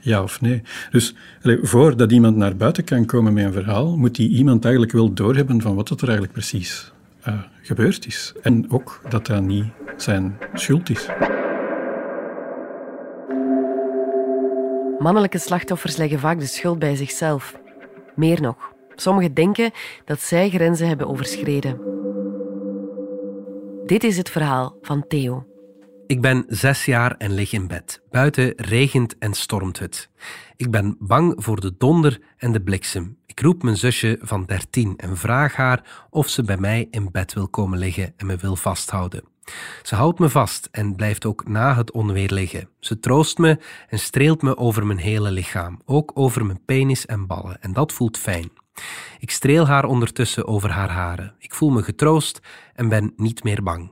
Ja 0.00 0.22
of 0.22 0.40
nee? 0.40 0.62
Dus 0.90 1.14
voordat 1.62 2.12
iemand 2.12 2.36
naar 2.36 2.56
buiten 2.56 2.84
kan 2.84 3.04
komen 3.04 3.32
met 3.32 3.44
een 3.44 3.52
verhaal, 3.52 3.96
moet 3.96 4.14
die 4.14 4.28
iemand 4.28 4.62
eigenlijk 4.62 4.94
wel 4.94 5.12
doorhebben 5.12 5.60
van 5.60 5.74
wat 5.74 5.90
er 5.90 5.98
eigenlijk 6.00 6.32
precies 6.32 6.92
uh, 7.28 7.34
gebeurd 7.62 8.06
is. 8.06 8.32
En 8.42 8.70
ook 8.70 9.00
dat 9.08 9.26
dat 9.26 9.42
niet 9.42 9.64
zijn 9.96 10.38
schuld 10.54 10.90
is. 10.90 11.06
Mannelijke 15.00 15.38
slachtoffers 15.38 15.96
leggen 15.96 16.18
vaak 16.18 16.38
de 16.38 16.46
schuld 16.46 16.78
bij 16.78 16.96
zichzelf. 16.96 17.58
Meer 18.14 18.40
nog, 18.40 18.72
sommigen 18.94 19.34
denken 19.34 19.70
dat 20.04 20.20
zij 20.20 20.50
grenzen 20.50 20.88
hebben 20.88 21.08
overschreden. 21.08 21.80
Dit 23.86 24.04
is 24.04 24.16
het 24.16 24.30
verhaal 24.30 24.76
van 24.82 25.06
Theo. 25.06 25.46
Ik 26.06 26.20
ben 26.20 26.44
zes 26.48 26.84
jaar 26.84 27.16
en 27.16 27.32
lig 27.32 27.52
in 27.52 27.66
bed. 27.66 28.02
Buiten 28.10 28.52
regent 28.56 29.18
en 29.18 29.34
stormt 29.34 29.78
het. 29.78 30.10
Ik 30.56 30.70
ben 30.70 30.96
bang 30.98 31.32
voor 31.36 31.60
de 31.60 31.74
donder 31.78 32.20
en 32.36 32.52
de 32.52 32.62
bliksem. 32.62 33.18
Ik 33.26 33.40
roep 33.40 33.62
mijn 33.62 33.76
zusje 33.76 34.18
van 34.20 34.44
dertien 34.44 34.96
en 34.96 35.16
vraag 35.16 35.56
haar 35.56 36.06
of 36.10 36.28
ze 36.28 36.42
bij 36.42 36.58
mij 36.58 36.88
in 36.90 37.10
bed 37.10 37.32
wil 37.32 37.48
komen 37.48 37.78
liggen 37.78 38.14
en 38.16 38.26
me 38.26 38.36
wil 38.36 38.56
vasthouden. 38.56 39.29
Ze 39.82 39.94
houdt 39.94 40.18
me 40.18 40.28
vast 40.28 40.68
en 40.70 40.96
blijft 40.96 41.24
ook 41.24 41.48
na 41.48 41.74
het 41.74 41.90
onweer 41.90 42.32
liggen. 42.32 42.68
Ze 42.80 43.00
troost 43.00 43.38
me 43.38 43.58
en 43.88 43.98
streelt 43.98 44.42
me 44.42 44.56
over 44.56 44.86
mijn 44.86 44.98
hele 44.98 45.30
lichaam, 45.30 45.80
ook 45.84 46.10
over 46.14 46.46
mijn 46.46 46.64
penis 46.64 47.06
en 47.06 47.26
ballen, 47.26 47.62
en 47.62 47.72
dat 47.72 47.92
voelt 47.92 48.18
fijn. 48.18 48.50
Ik 49.18 49.30
streel 49.30 49.66
haar 49.66 49.84
ondertussen 49.84 50.46
over 50.46 50.70
haar 50.70 50.90
haren. 50.90 51.34
Ik 51.38 51.54
voel 51.54 51.70
me 51.70 51.82
getroost 51.82 52.40
en 52.74 52.88
ben 52.88 53.12
niet 53.16 53.44
meer 53.44 53.62
bang. 53.62 53.90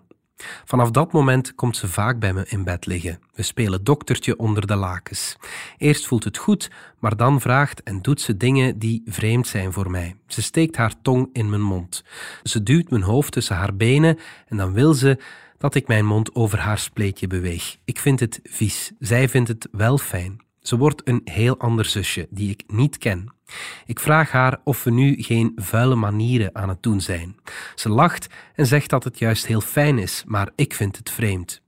Vanaf 0.65 0.91
dat 0.91 1.13
moment 1.13 1.55
komt 1.55 1.77
ze 1.77 1.89
vaak 1.89 2.19
bij 2.19 2.33
me 2.33 2.45
in 2.49 2.65
bed 2.65 2.87
liggen. 2.87 3.21
We 3.35 3.43
spelen 3.43 3.85
doktertje 3.85 4.37
onder 4.37 4.67
de 4.67 4.77
lakens. 4.77 5.37
Eerst 5.79 6.07
voelt 6.07 6.25
het 6.25 6.37
goed, 6.37 6.71
maar 6.99 7.17
dan 7.17 7.41
vraagt 7.41 7.83
en 7.83 8.03
doet 8.03 8.21
ze 8.21 8.37
dingen 8.37 8.79
die 8.79 9.03
vreemd 9.07 9.47
zijn 9.47 9.73
voor 9.73 9.91
mij. 9.91 10.17
Ze 10.27 10.43
steekt 10.43 10.77
haar 10.77 10.95
tong 11.03 11.29
in 11.33 11.51
mijn 11.51 11.63
mond. 11.63 12.05
Ze 12.43 12.63
duwt 12.63 12.91
mijn 12.91 13.03
hoofd 13.03 13.33
tussen 13.33 13.57
haar 13.57 13.77
benen 13.77 14.19
en 14.47 14.57
dan 14.57 14.73
wil 14.73 14.95
ze 14.95 15.19
dat 15.59 15.75
ik 15.75 15.89
mijn 15.89 16.07
mond 16.07 16.35
over 16.35 16.59
haar 16.59 16.79
spleetje 16.79 17.27
beweeg. 17.27 17.77
Ik 17.85 17.99
vind 17.99 18.21
het 18.21 18.41
vies. 18.45 18.93
Zij 18.99 19.29
vindt 19.29 19.49
het 19.49 19.69
wel 19.73 19.99
fijn. 19.99 20.41
Ze 20.61 20.77
wordt 20.77 21.09
een 21.09 21.21
heel 21.25 21.59
ander 21.59 21.85
zusje 21.85 22.27
die 22.31 22.51
ik 22.51 22.63
niet 22.67 22.99
ken. 22.99 23.38
Ik 23.87 24.01
vraag 24.01 24.31
haar 24.31 24.61
of 24.65 24.85
we 24.85 24.91
nu 24.91 25.23
geen 25.23 25.53
vuile 25.57 25.95
manieren 25.95 26.55
aan 26.55 26.69
het 26.69 26.83
doen 26.83 27.01
zijn. 27.01 27.37
Ze 27.75 27.89
lacht 27.89 28.27
en 28.55 28.67
zegt 28.67 28.91
dat 28.91 29.05
het 29.05 29.19
juist 29.19 29.47
heel 29.47 29.61
fijn 29.61 29.99
is, 29.99 30.25
maar 30.27 30.49
ik 30.55 30.75
vind 30.75 30.97
het 30.97 31.11
vreemd. 31.11 31.63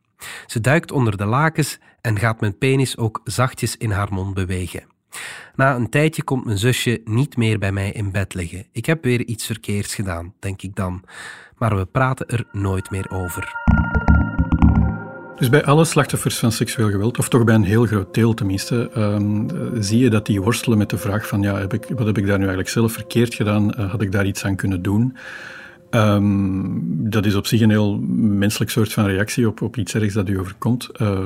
Ze 0.47 0.61
duikt 0.61 0.93
onder 0.93 1.17
de 1.17 1.25
lakens 1.25 1.79
en 2.01 2.19
gaat 2.19 2.41
mijn 2.41 2.59
penis 2.59 2.97
ook 2.97 3.21
zachtjes 3.25 3.77
in 3.77 3.91
haar 3.91 4.13
mond 4.13 4.35
bewegen. 4.35 4.83
Na 5.55 5.75
een 5.75 5.91
tijdje 5.91 6.23
komt 6.23 6.45
mijn 6.45 6.59
zusje 6.59 7.01
niet 7.05 7.37
meer 7.37 7.59
bij 7.59 7.73
mij 7.73 7.91
in 7.91 8.11
bed 8.11 8.35
liggen. 8.35 8.67
Ik 8.73 8.87
heb 8.87 9.05
weer 9.05 9.25
iets 9.25 9.47
verkeerds 9.47 9.95
gedaan, 9.95 10.35
denk 10.39 10.63
ik 10.63 10.75
dan. 10.75 11.05
Maar 11.59 11.77
we 11.77 11.87
praten 11.87 12.29
er 12.29 12.45
nooit 12.53 12.91
meer 12.91 13.11
over. 13.11 13.53
Dus 15.41 15.49
bij 15.49 15.65
alle 15.65 15.85
slachtoffers 15.85 16.39
van 16.39 16.53
seksueel 16.53 16.91
geweld, 16.91 17.19
of 17.19 17.29
toch 17.29 17.45
bij 17.45 17.55
een 17.55 17.65
heel 17.65 17.87
groot 17.87 18.15
deel 18.15 18.35
tenminste, 18.35 18.91
um, 18.97 19.49
zie 19.83 19.99
je 19.99 20.11
dat 20.11 20.27
die 20.27 20.43
worstelen 20.43 20.79
met 20.79 20.91
de 20.91 20.99
vraag 20.99 21.27
van 21.27 21.43
ja, 21.43 21.59
heb 21.59 21.73
ik, 21.73 21.87
wat 21.97 22.07
heb 22.07 22.19
ik 22.19 22.27
daar 22.27 22.37
nu 22.37 22.41
eigenlijk 22.41 22.69
zelf 22.69 22.93
verkeerd 22.93 23.35
gedaan? 23.35 23.75
Uh, 23.79 23.91
had 23.91 24.03
ik 24.03 24.13
daar 24.13 24.27
iets 24.27 24.45
aan 24.45 24.57
kunnen 24.57 24.83
doen? 24.83 25.17
Um, 25.91 27.11
dat 27.11 27.27
is 27.27 27.35
op 27.35 27.47
zich 27.47 27.61
een 27.61 27.71
heel 27.71 27.99
menselijk 28.17 28.71
soort 28.71 28.93
van 28.93 29.07
reactie 29.07 29.49
op, 29.49 29.63
op 29.63 29.77
iets 29.77 29.95
ergs 29.95 30.15
dat 30.15 30.29
u 30.29 30.39
overkomt. 30.39 30.89
Uh, 31.03 31.25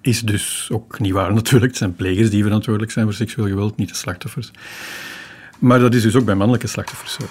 is 0.00 0.20
dus 0.20 0.68
ook 0.72 0.98
niet 0.98 1.12
waar 1.12 1.34
natuurlijk. 1.42 1.70
Het 1.70 1.76
zijn 1.76 1.96
plegers 1.96 2.30
die 2.30 2.42
verantwoordelijk 2.42 2.92
zijn 2.92 3.04
voor 3.04 3.14
seksueel 3.14 3.48
geweld, 3.48 3.76
niet 3.76 3.88
de 3.88 3.94
slachtoffers. 3.94 4.50
Maar 5.58 5.78
dat 5.78 5.94
is 5.94 6.02
dus 6.02 6.16
ook 6.16 6.24
bij 6.24 6.34
mannelijke 6.34 6.66
slachtoffers 6.66 7.12
zo. 7.12 7.24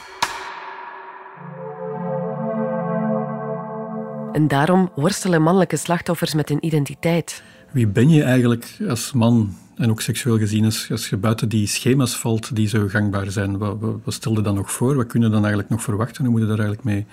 En 4.32 4.48
daarom 4.48 4.92
worstelen 4.96 5.42
mannelijke 5.42 5.78
slachtoffers 5.78 6.34
met 6.34 6.50
hun 6.50 6.66
identiteit. 6.66 7.44
Wie 7.72 7.88
ben 7.88 8.10
je 8.10 8.24
eigenlijk 8.24 8.78
als 8.90 9.12
man 9.12 9.56
en 9.76 9.90
ook 9.90 10.02
seksueel 10.02 10.38
gezien 10.38 10.66
als, 10.66 11.10
je 11.10 11.18
buiten 11.18 11.50
die 11.50 11.68
schema's 11.68 12.16
valt 12.16 12.56
die 12.56 12.68
zo 12.68 12.88
gangbaar 12.88 13.32
zijn? 13.32 13.58
Wat, 13.58 13.78
wat, 13.80 13.96
wat 14.04 14.14
stel 14.14 14.36
je 14.36 14.42
dan 14.42 14.56
nog 14.56 14.72
voor? 14.72 14.96
Wat 14.96 15.08
kun 15.08 15.22
je 15.22 15.30
dan 15.30 15.40
eigenlijk 15.40 15.70
nog 15.70 15.82
verwachten? 15.82 16.24
Hoe 16.24 16.32
moet 16.32 16.42
je 16.42 16.48
daar 16.48 16.60
eigenlijk 16.60 16.88
mee, 16.88 17.06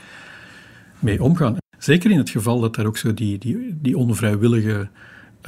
mee 0.99 1.23
omgaan? 1.23 1.57
Zeker 1.79 2.11
in 2.11 2.19
het 2.19 2.31
geval 2.31 2.61
dat 2.61 2.75
daar 2.75 2.87
ook 2.87 2.97
zo 2.97 3.15
die, 3.15 3.39
die, 3.39 3.79
die 3.81 3.99
onvrijwillige 3.99 4.89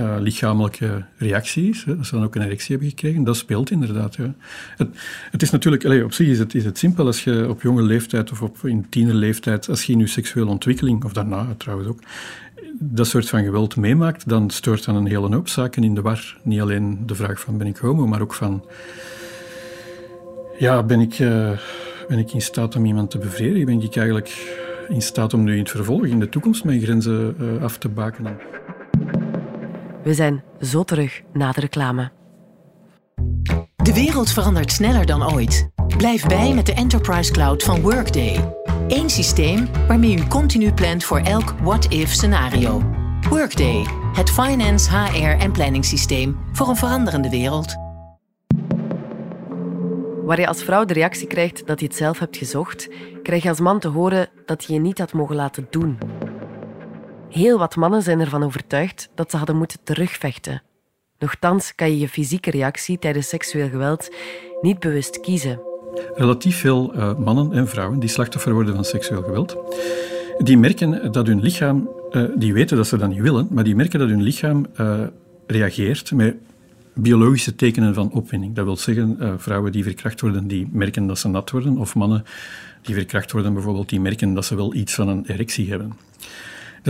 uh, 0.01 0.17
lichamelijke 0.19 1.05
reacties, 1.17 1.85
hè, 1.85 2.05
ze 2.05 2.15
dan 2.15 2.25
ook 2.25 2.35
een 2.35 2.43
erectie 2.43 2.71
hebben 2.71 2.89
gekregen, 2.89 3.25
dat 3.25 3.37
speelt 3.37 3.71
inderdaad. 3.71 4.17
Het, 4.17 4.89
het, 5.31 5.43
is 5.43 5.51
natuurlijk, 5.51 6.05
op 6.05 6.13
zich 6.13 6.29
is 6.29 6.39
het, 6.39 6.55
is 6.55 6.65
het 6.65 6.79
simpel 6.79 7.07
als 7.07 7.25
je 7.25 7.49
op 7.49 7.63
jonge 7.63 7.83
leeftijd 7.83 8.31
of 8.31 8.43
op, 8.43 8.57
in 8.63 8.87
tienerleeftijd, 8.89 9.69
als 9.69 9.85
je 9.85 9.93
in 9.93 9.99
je 9.99 10.07
seksuele 10.07 10.51
ontwikkeling, 10.51 11.05
of 11.05 11.13
daarna 11.13 11.55
trouwens 11.57 11.89
ook, 11.89 12.01
dat 12.79 13.07
soort 13.07 13.29
van 13.29 13.45
geweld 13.45 13.77
meemaakt, 13.77 14.29
dan 14.29 14.51
stoort 14.51 14.85
dan 14.85 14.97
een 14.97 15.07
hele 15.07 15.35
hoop 15.35 15.49
zaken 15.49 15.85
in 15.85 15.95
de 15.95 16.01
war. 16.01 16.37
Niet 16.43 16.61
alleen 16.61 16.99
de 17.07 17.15
vraag 17.15 17.41
van 17.41 17.59
ben 17.59 17.67
ik 17.67 17.77
homo, 17.77 18.07
maar 18.07 18.21
ook 18.21 18.35
van 18.35 18.65
ja, 20.59 20.83
ben 20.83 21.01
ik, 21.01 21.19
uh, 21.19 21.51
ben 22.09 22.19
ik 22.19 22.33
in 22.33 22.41
staat 22.41 22.77
om 22.77 22.85
iemand 22.85 23.11
te 23.11 23.19
bevredigen? 23.19 23.67
Ben 23.67 23.83
ik 23.83 23.97
eigenlijk 23.97 24.59
in 24.89 25.03
staat 25.03 25.35
om 25.35 25.45
nu 25.45 25.53
in 25.53 25.59
het 25.59 25.71
vervolg, 25.71 26.05
in 26.05 26.21
de 26.21 26.29
toekomst, 26.29 26.65
mijn 26.65 26.81
grenzen 26.81 27.37
uh, 27.41 27.63
af 27.63 27.79
te 27.79 27.89
bakenen? 27.89 28.37
We 30.03 30.15
zijn 30.15 30.43
zo 30.61 30.85
terug 30.85 31.23
na 31.33 31.53
de 31.53 31.61
reclame. 31.61 32.11
De 33.77 33.95
wereld 33.95 34.31
verandert 34.31 34.73
sneller 34.73 35.07
dan 35.07 35.33
ooit. 35.33 35.71
Blijf 35.97 36.27
bij 36.27 36.55
met 36.55 36.67
de 36.67 36.75
Enterprise 36.75 37.33
Cloud 37.33 37.63
van 37.63 37.81
Workday. 37.81 38.55
Eén 38.89 39.11
systeem 39.11 39.69
waarmee 39.87 40.17
u 40.17 40.27
continu 40.27 40.73
plant 40.73 41.05
voor 41.05 41.19
elk 41.19 41.55
what-if 41.63 42.13
scenario. 42.13 42.83
Workday, 43.29 43.87
het 44.13 44.31
finance, 44.31 44.97
HR 44.97 45.43
en 45.43 45.53
planningssysteem 45.53 46.39
voor 46.53 46.69
een 46.69 46.77
veranderende 46.77 47.31
wereld. 47.31 47.77
Waar 50.25 50.41
je 50.41 50.47
als 50.47 50.63
vrouw 50.63 50.85
de 50.85 50.95
reactie 50.95 51.27
krijgt 51.27 51.67
dat 51.67 51.81
je 51.81 51.87
het 51.87 51.97
zelf 51.97 52.19
hebt 52.19 52.37
gezocht, 52.37 52.89
krijg 53.23 53.43
je 53.43 53.49
als 53.49 53.61
man 53.61 53.81
te 53.81 53.89
horen 53.89 54.29
dat 54.47 54.65
je 54.65 54.73
je 54.73 54.81
niet 54.81 54.99
had 54.99 55.13
mogen 55.13 55.37
laten 55.37 55.67
doen. 55.71 55.99
Heel 57.31 57.59
wat 57.59 57.77
mannen 57.77 58.03
zijn 58.03 58.21
ervan 58.21 58.43
overtuigd 58.43 59.09
dat 59.15 59.31
ze 59.31 59.37
hadden 59.37 59.57
moeten 59.57 59.79
terugvechten. 59.83 60.63
Nochtans 61.19 61.75
kan 61.75 61.91
je 61.91 61.99
je 61.99 62.09
fysieke 62.09 62.51
reactie 62.51 62.99
tijdens 62.99 63.29
seksueel 63.29 63.69
geweld 63.69 64.11
niet 64.61 64.79
bewust 64.79 65.21
kiezen. 65.21 65.61
Relatief 66.15 66.57
veel 66.57 66.95
uh, 66.95 67.19
mannen 67.19 67.53
en 67.53 67.69
vrouwen 67.69 67.99
die 67.99 68.09
slachtoffer 68.09 68.53
worden 68.53 68.75
van 68.75 68.85
seksueel 68.85 69.23
geweld, 69.23 69.57
die 70.39 70.59
merken 70.59 71.13
dat 71.13 71.27
hun 71.27 71.41
lichaam, 71.41 71.89
uh, 72.11 72.25
die 72.37 72.53
weten 72.53 72.77
dat 72.77 72.87
ze 72.87 72.97
dat 72.97 73.09
niet 73.09 73.21
willen, 73.21 73.49
maar 73.51 73.65
die 73.65 73.75
merken 73.75 73.99
dat 73.99 74.09
hun 74.09 74.23
lichaam 74.23 74.67
uh, 74.81 75.01
reageert 75.47 76.13
met 76.13 76.37
biologische 76.95 77.55
tekenen 77.55 77.95
van 77.95 78.11
opwinding. 78.13 78.55
Dat 78.55 78.65
wil 78.65 78.77
zeggen, 78.77 79.41
vrouwen 79.41 79.73
die 79.73 79.83
verkracht 79.83 80.21
worden, 80.21 80.47
die 80.47 80.69
merken 80.73 81.07
dat 81.07 81.19
ze 81.19 81.29
nat 81.29 81.51
worden, 81.51 81.77
of 81.77 81.95
mannen 81.95 82.25
die 82.83 82.95
verkracht 82.95 83.33
worden 83.33 83.55
bijvoorbeeld, 83.55 83.89
die 83.89 84.01
merken 84.01 84.35
dat 84.35 84.45
ze 84.45 84.55
wel 84.55 84.75
iets 84.75 84.95
van 84.95 85.09
een 85.09 85.25
erectie 85.27 85.71
hebben. 85.71 85.93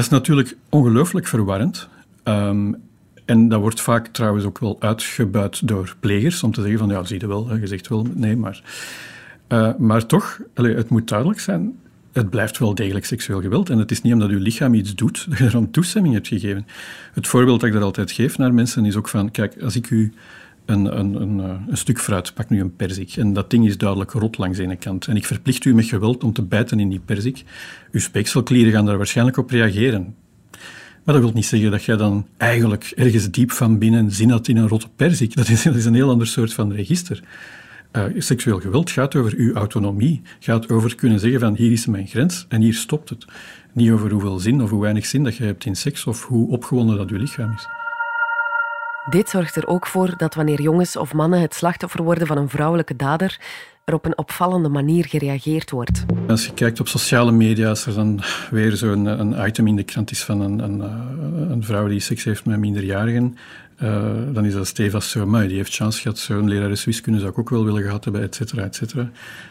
Dat 0.00 0.08
is 0.12 0.18
natuurlijk 0.18 0.56
ongelooflijk 0.68 1.26
verwarrend. 1.26 1.88
Um, 2.24 2.76
en 3.24 3.48
dat 3.48 3.60
wordt 3.60 3.80
vaak 3.80 4.06
trouwens 4.06 4.44
ook 4.44 4.58
wel 4.58 4.76
uitgebuit 4.78 5.68
door 5.68 5.94
plegers, 6.00 6.42
om 6.42 6.52
te 6.52 6.60
zeggen 6.60 6.78
van, 6.78 6.88
ja, 6.88 7.04
zie 7.04 7.20
je 7.20 7.26
wel, 7.26 7.56
je 7.56 7.66
zegt 7.66 7.88
wel 7.88 8.06
nee, 8.14 8.36
maar... 8.36 8.62
Uh, 9.48 9.74
maar 9.78 10.06
toch, 10.06 10.40
het 10.54 10.88
moet 10.88 11.08
duidelijk 11.08 11.40
zijn, 11.40 11.78
het 12.12 12.30
blijft 12.30 12.58
wel 12.58 12.74
degelijk 12.74 13.04
seksueel 13.04 13.40
geweld. 13.40 13.70
En 13.70 13.78
het 13.78 13.90
is 13.90 14.02
niet 14.02 14.12
omdat 14.12 14.30
je 14.30 14.36
lichaam 14.36 14.74
iets 14.74 14.94
doet, 14.94 15.24
dat 15.28 15.38
je 15.38 15.44
er 15.44 15.54
een 15.54 15.70
toestemming 15.70 16.14
hebt 16.14 16.28
gegeven. 16.28 16.66
Het 17.12 17.26
voorbeeld 17.26 17.60
dat 17.60 17.68
ik 17.68 17.74
dat 17.74 17.84
altijd 17.84 18.10
geef 18.10 18.38
naar 18.38 18.54
mensen 18.54 18.84
is 18.84 18.96
ook 18.96 19.08
van, 19.08 19.30
kijk, 19.30 19.62
als 19.62 19.76
ik 19.76 19.90
u 19.90 20.12
een, 20.70 20.98
een, 20.98 21.14
een, 21.22 21.40
eh, 21.40 21.54
een, 21.68 21.76
stuk 21.76 22.00
fruit, 22.00 22.34
pak 22.34 22.48
nu 22.48 22.60
een 22.60 22.76
perzik, 22.76 23.16
en 23.16 23.32
dat 23.32 23.50
ding 23.50 23.66
is 23.66 23.78
duidelijk 23.78 24.10
rot 24.10 24.38
langs 24.38 24.56
de 24.56 24.62
ene 24.62 24.76
kant, 24.76 25.06
en 25.06 25.16
ik 25.16 25.26
verplicht 25.26 25.64
u 25.64 25.74
met 25.74 25.84
geweld 25.84 26.24
om 26.24 26.32
te 26.32 26.42
bijten 26.42 26.80
in 26.80 26.88
die 26.88 27.00
perzik, 27.00 27.44
uw 27.92 28.00
speekselklieren 28.00 28.72
gaan 28.72 28.86
daar 28.86 28.96
waarschijnlijk 28.96 29.36
op 29.36 29.50
reageren. 29.50 30.14
Maar 31.04 31.14
dat 31.14 31.24
wil 31.24 31.32
niet 31.34 31.46
zeggen 31.46 31.70
dat 31.70 31.84
jij 31.84 31.96
dan 31.96 32.26
eigenlijk 32.36 32.92
ergens 32.96 33.30
diep 33.30 33.50
van 33.50 33.78
binnen 33.78 34.10
zin 34.10 34.30
had 34.30 34.48
in 34.48 34.56
een 34.56 34.68
rotte 34.68 34.88
perzik. 34.96 35.36
Dat 35.36 35.48
is, 35.48 35.62
dat 35.62 35.74
is 35.74 35.84
een 35.84 35.94
heel 35.94 36.10
ander 36.10 36.26
soort 36.26 36.52
van 36.52 36.72
register. 36.72 37.22
Uh, 37.92 38.04
seksueel 38.16 38.60
geweld 38.60 38.90
gaat 38.90 39.16
over 39.16 39.34
uw 39.36 39.54
autonomie, 39.54 40.22
gaat 40.40 40.70
over 40.70 40.94
kunnen 40.94 41.20
zeggen 41.20 41.40
van 41.40 41.54
hier 41.54 41.72
is 41.72 41.86
mijn 41.86 42.06
grens 42.06 42.46
en 42.48 42.60
hier 42.60 42.74
stopt 42.74 43.08
het. 43.08 43.24
Niet 43.72 43.90
over 43.90 44.10
hoeveel 44.10 44.38
zin 44.38 44.62
of 44.62 44.70
hoe 44.70 44.80
weinig 44.80 45.06
zin 45.06 45.24
dat 45.24 45.36
je 45.36 45.44
hebt 45.44 45.64
in 45.64 45.76
seks 45.76 46.06
of 46.06 46.24
hoe 46.24 46.48
opgewonden 46.48 46.96
dat 46.96 47.10
je 47.10 47.18
lichaam 47.18 47.52
is. 47.52 47.79
Dit 49.08 49.28
zorgt 49.28 49.56
er 49.56 49.66
ook 49.66 49.86
voor 49.86 50.16
dat 50.16 50.34
wanneer 50.34 50.60
jongens 50.60 50.96
of 50.96 51.12
mannen 51.12 51.40
het 51.40 51.54
slachtoffer 51.54 52.02
worden 52.02 52.26
van 52.26 52.36
een 52.36 52.48
vrouwelijke 52.48 52.96
dader, 52.96 53.40
er 53.84 53.94
op 53.94 54.04
een 54.04 54.18
opvallende 54.18 54.68
manier 54.68 55.06
gereageerd 55.06 55.70
wordt. 55.70 56.04
Als 56.28 56.46
je 56.46 56.54
kijkt 56.54 56.80
op 56.80 56.88
sociale 56.88 57.32
media, 57.32 57.68
als 57.68 57.86
er 57.86 57.94
dan 57.94 58.20
weer 58.50 58.76
zo'n 58.76 59.06
een 59.06 59.46
item 59.46 59.66
in 59.66 59.76
de 59.76 59.82
krant 59.82 60.10
is 60.10 60.24
van 60.24 60.40
een, 60.40 60.58
een, 60.58 60.82
eh, 60.82 61.50
een 61.50 61.64
vrouw 61.64 61.88
die 61.88 62.00
seks 62.00 62.24
heeft 62.24 62.44
met 62.44 62.58
minderjarigen, 62.58 63.36
uh, 63.82 64.12
dan 64.32 64.44
is 64.44 64.52
dat 64.52 64.66
stevast 64.66 65.10
zo, 65.10 65.26
maar 65.26 65.48
die 65.48 65.56
heeft 65.56 65.74
chance 65.74 66.00
gehad, 66.00 66.18
zo'n 66.18 66.48
lerares 66.48 66.84
wiskunde 66.84 67.18
zou 67.18 67.30
ik 67.30 67.38
ook 67.38 67.50
wel 67.50 67.64
willen 67.64 67.82
gehad 67.82 68.04
hebben, 68.04 68.22
et 68.22 68.34
cetera, 68.34 68.62
et 68.62 68.74
cetera. 68.74 69.10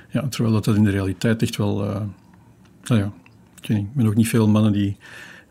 Ja, 0.09 0.27
terwijl 0.27 0.61
dat, 0.61 0.75
in 0.75 0.83
de 0.83 0.89
realiteit 0.89 1.41
echt 1.41 1.55
wel... 1.55 1.85
Uh, 1.85 1.95
nou 2.83 3.01
ja, 3.01 3.11
ik 3.61 3.67
weet 3.67 3.95
niet, 3.95 4.07
ook 4.07 4.15
niet 4.15 4.27
veel 4.27 4.47
mannen 4.47 4.71
die 4.71 4.97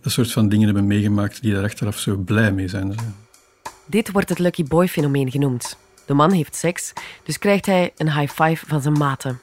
dat 0.01 0.13
soort 0.13 0.33
van 0.33 0.49
dingen 0.49 0.65
hebben 0.65 0.87
meegemaakt 0.87 1.43
die 1.43 1.55
daar 1.55 1.65
achteraf 1.65 1.99
zo 1.99 2.17
blij 2.17 2.53
mee 2.53 2.69
zijn. 2.69 2.95
Dit 3.91 4.13
wordt 4.13 4.29
het 4.29 4.39
Lucky 4.39 4.65
Boy-fenomeen 4.65 5.31
genoemd. 5.31 5.77
De 6.07 6.15
man 6.15 6.33
heeft 6.33 6.55
seks, 6.55 6.93
dus 7.23 7.39
krijgt 7.39 7.67
hij 7.67 7.93
een 7.97 8.13
high 8.13 8.43
five 8.43 8.67
van 8.67 8.83
zijn 8.83 8.99
maten. 8.99 9.41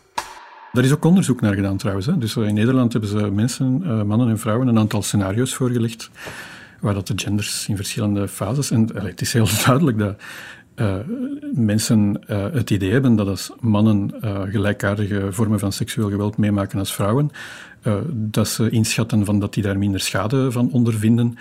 Daar 0.71 0.83
is 0.83 0.93
ook 0.93 1.05
onderzoek 1.05 1.41
naar 1.41 1.53
gedaan 1.53 1.77
trouwens. 1.77 2.05
Hè. 2.05 2.17
Dus 2.17 2.35
eh, 2.35 2.47
in 2.47 2.53
Nederland 2.53 2.91
hebben 2.91 3.09
ze 3.09 3.31
mensen, 3.31 3.81
uh, 3.85 4.03
mannen 4.03 4.29
en 4.29 4.39
vrouwen, 4.39 4.67
een 4.67 4.79
aantal 4.79 5.01
scenario's 5.01 5.53
voorgelegd 5.53 6.09
waar 6.79 6.93
dat 6.93 7.07
de 7.07 7.13
genders 7.15 7.67
in 7.67 7.75
verschillende 7.75 8.27
fases... 8.27 8.71
En 8.71 8.89
het 8.93 9.21
is 9.21 9.33
heel 9.33 9.47
duidelijk 9.65 9.97
dat 9.97 10.15
uh, 10.75 10.95
mensen 11.53 12.21
het 12.27 12.69
idee 12.69 12.91
hebben 12.91 13.15
dat 13.15 13.27
als 13.27 13.51
mannen 13.59 14.11
gelijkaardige 14.49 15.27
vormen 15.31 15.59
van 15.59 15.71
seksueel 15.71 16.09
geweld 16.09 16.37
meemaken 16.37 16.79
als 16.79 16.93
vrouwen, 16.93 17.31
dat 18.11 18.47
ze 18.47 18.69
inschatten 18.69 19.25
van 19.25 19.39
dat 19.39 19.53
die 19.53 19.63
daar 19.63 19.77
minder 19.77 19.99
schade 19.99 20.51
van 20.51 20.71
ondervinden 20.71 21.37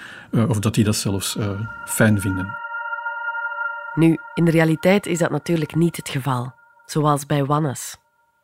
of 0.48 0.58
dat 0.58 0.74
die 0.74 0.84
dat 0.84 0.96
zelfs 0.96 1.36
fijn 1.84 2.20
vinden. 2.20 2.63
Nu, 3.94 4.18
in 4.34 4.44
de 4.44 4.50
realiteit 4.50 5.06
is 5.06 5.18
dat 5.18 5.30
natuurlijk 5.30 5.74
niet 5.74 5.96
het 5.96 6.08
geval, 6.08 6.52
zoals 6.86 7.26
bij 7.26 7.44
Wannes. 7.44 7.96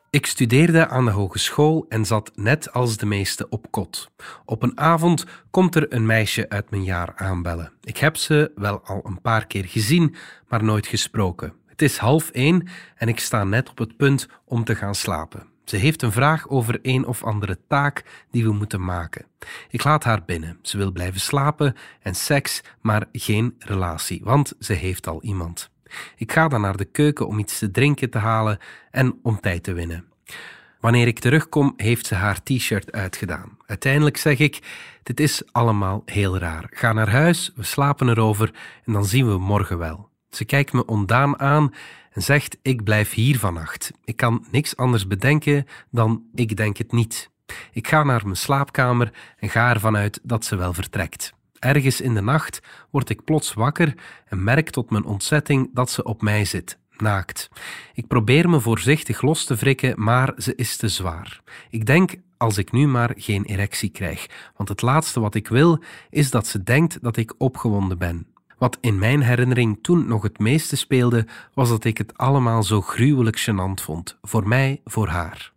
Ik 0.09 0.25
studeerde 0.25 0.87
aan 0.87 1.05
de 1.05 1.11
hogeschool 1.11 1.85
en 1.89 2.05
zat 2.05 2.31
net 2.35 2.73
als 2.73 2.97
de 2.97 3.05
meesten 3.05 3.51
op 3.51 3.71
kot. 3.71 4.11
Op 4.45 4.63
een 4.63 4.79
avond 4.79 5.25
komt 5.49 5.75
er 5.75 5.93
een 5.93 6.05
meisje 6.05 6.49
uit 6.49 6.69
mijn 6.69 6.83
jaar 6.83 7.13
aanbellen. 7.15 7.71
Ik 7.83 7.97
heb 7.97 8.17
ze 8.17 8.51
wel 8.55 8.81
al 8.83 9.01
een 9.03 9.21
paar 9.21 9.47
keer 9.47 9.65
gezien, 9.65 10.15
maar 10.47 10.63
nooit 10.63 10.87
gesproken. 10.87 11.53
Het 11.65 11.81
is 11.81 11.97
half 11.97 12.29
één 12.29 12.67
en 12.95 13.07
ik 13.07 13.19
sta 13.19 13.43
net 13.43 13.69
op 13.69 13.77
het 13.77 13.97
punt 13.97 14.27
om 14.45 14.63
te 14.63 14.75
gaan 14.75 14.95
slapen. 14.95 15.50
Ze 15.65 15.77
heeft 15.77 16.01
een 16.01 16.11
vraag 16.11 16.49
over 16.49 16.79
een 16.81 17.05
of 17.05 17.23
andere 17.23 17.57
taak 17.67 18.25
die 18.31 18.43
we 18.43 18.51
moeten 18.51 18.83
maken. 18.83 19.25
Ik 19.69 19.83
laat 19.83 20.03
haar 20.03 20.23
binnen. 20.25 20.59
Ze 20.61 20.77
wil 20.77 20.91
blijven 20.91 21.19
slapen 21.19 21.75
en 22.01 22.15
seks, 22.15 22.61
maar 22.81 23.05
geen 23.11 23.55
relatie, 23.59 24.21
want 24.23 24.53
ze 24.59 24.73
heeft 24.73 25.07
al 25.07 25.23
iemand. 25.23 25.69
Ik 26.15 26.31
ga 26.31 26.47
dan 26.47 26.61
naar 26.61 26.77
de 26.77 26.85
keuken 26.85 27.27
om 27.27 27.39
iets 27.39 27.59
te 27.59 27.71
drinken 27.71 28.09
te 28.09 28.17
halen 28.17 28.57
en 28.91 29.19
om 29.23 29.39
tijd 29.39 29.63
te 29.63 29.73
winnen. 29.73 30.05
Wanneer 30.79 31.07
ik 31.07 31.19
terugkom, 31.19 31.73
heeft 31.77 32.05
ze 32.05 32.15
haar 32.15 32.43
t-shirt 32.43 32.91
uitgedaan. 32.91 33.57
Uiteindelijk 33.65 34.17
zeg 34.17 34.37
ik: 34.39 34.59
Dit 35.03 35.19
is 35.19 35.43
allemaal 35.51 36.01
heel 36.05 36.37
raar. 36.37 36.67
Ga 36.69 36.93
naar 36.93 37.09
huis, 37.09 37.51
we 37.55 37.63
slapen 37.63 38.09
erover 38.09 38.53
en 38.85 38.93
dan 38.93 39.05
zien 39.05 39.27
we 39.27 39.37
morgen 39.37 39.77
wel. 39.77 40.09
Ze 40.29 40.45
kijkt 40.45 40.73
me 40.73 40.85
ondaan 40.85 41.39
aan 41.39 41.73
en 42.11 42.21
zegt: 42.21 42.57
Ik 42.61 42.83
blijf 42.83 43.13
hier 43.13 43.39
vannacht. 43.39 43.91
Ik 44.03 44.15
kan 44.15 44.45
niks 44.51 44.77
anders 44.77 45.07
bedenken 45.07 45.65
dan 45.91 46.23
ik 46.33 46.57
denk 46.57 46.77
het 46.77 46.91
niet. 46.91 47.29
Ik 47.71 47.87
ga 47.87 48.03
naar 48.03 48.21
mijn 48.23 48.37
slaapkamer 48.37 49.13
en 49.37 49.49
ga 49.49 49.69
ervan 49.69 49.95
uit 49.95 50.19
dat 50.23 50.45
ze 50.45 50.55
wel 50.55 50.73
vertrekt. 50.73 51.33
Ergens 51.59 52.01
in 52.01 52.13
de 52.13 52.21
nacht 52.21 52.59
word 52.89 53.09
ik 53.09 53.23
plots 53.23 53.53
wakker 53.53 53.93
en 54.25 54.43
merk 54.43 54.69
tot 54.69 54.89
mijn 54.89 55.05
ontzetting 55.05 55.69
dat 55.73 55.91
ze 55.91 56.03
op 56.03 56.21
mij 56.21 56.45
zit, 56.45 56.77
naakt. 56.97 57.49
Ik 57.93 58.07
probeer 58.07 58.49
me 58.49 58.59
voorzichtig 58.59 59.21
los 59.21 59.45
te 59.45 59.55
wrikken, 59.55 60.03
maar 60.03 60.33
ze 60.37 60.55
is 60.55 60.77
te 60.77 60.87
zwaar. 60.87 61.41
Ik 61.69 61.85
denk 61.85 62.15
als 62.37 62.57
ik 62.57 62.71
nu 62.71 62.87
maar 62.87 63.13
geen 63.15 63.43
erectie 63.43 63.89
krijg, 63.89 64.27
want 64.57 64.69
het 64.69 64.81
laatste 64.81 65.19
wat 65.19 65.35
ik 65.35 65.47
wil 65.47 65.83
is 66.09 66.31
dat 66.31 66.47
ze 66.47 66.63
denkt 66.63 66.97
dat 67.01 67.17
ik 67.17 67.33
opgewonden 67.37 67.97
ben. 67.97 68.30
Wat 68.61 68.77
in 68.81 68.99
mijn 68.99 69.21
herinnering 69.21 69.79
toen 69.81 70.07
nog 70.07 70.23
het 70.23 70.39
meeste 70.39 70.75
speelde, 70.75 71.25
was 71.53 71.69
dat 71.69 71.83
ik 71.83 71.97
het 71.97 72.17
allemaal 72.17 72.63
zo 72.63 72.81
gruwelijk 72.81 73.39
gênant 73.39 73.83
vond. 73.83 74.17
Voor 74.21 74.47
mij, 74.47 74.81
voor 74.85 75.07
haar. 75.07 75.51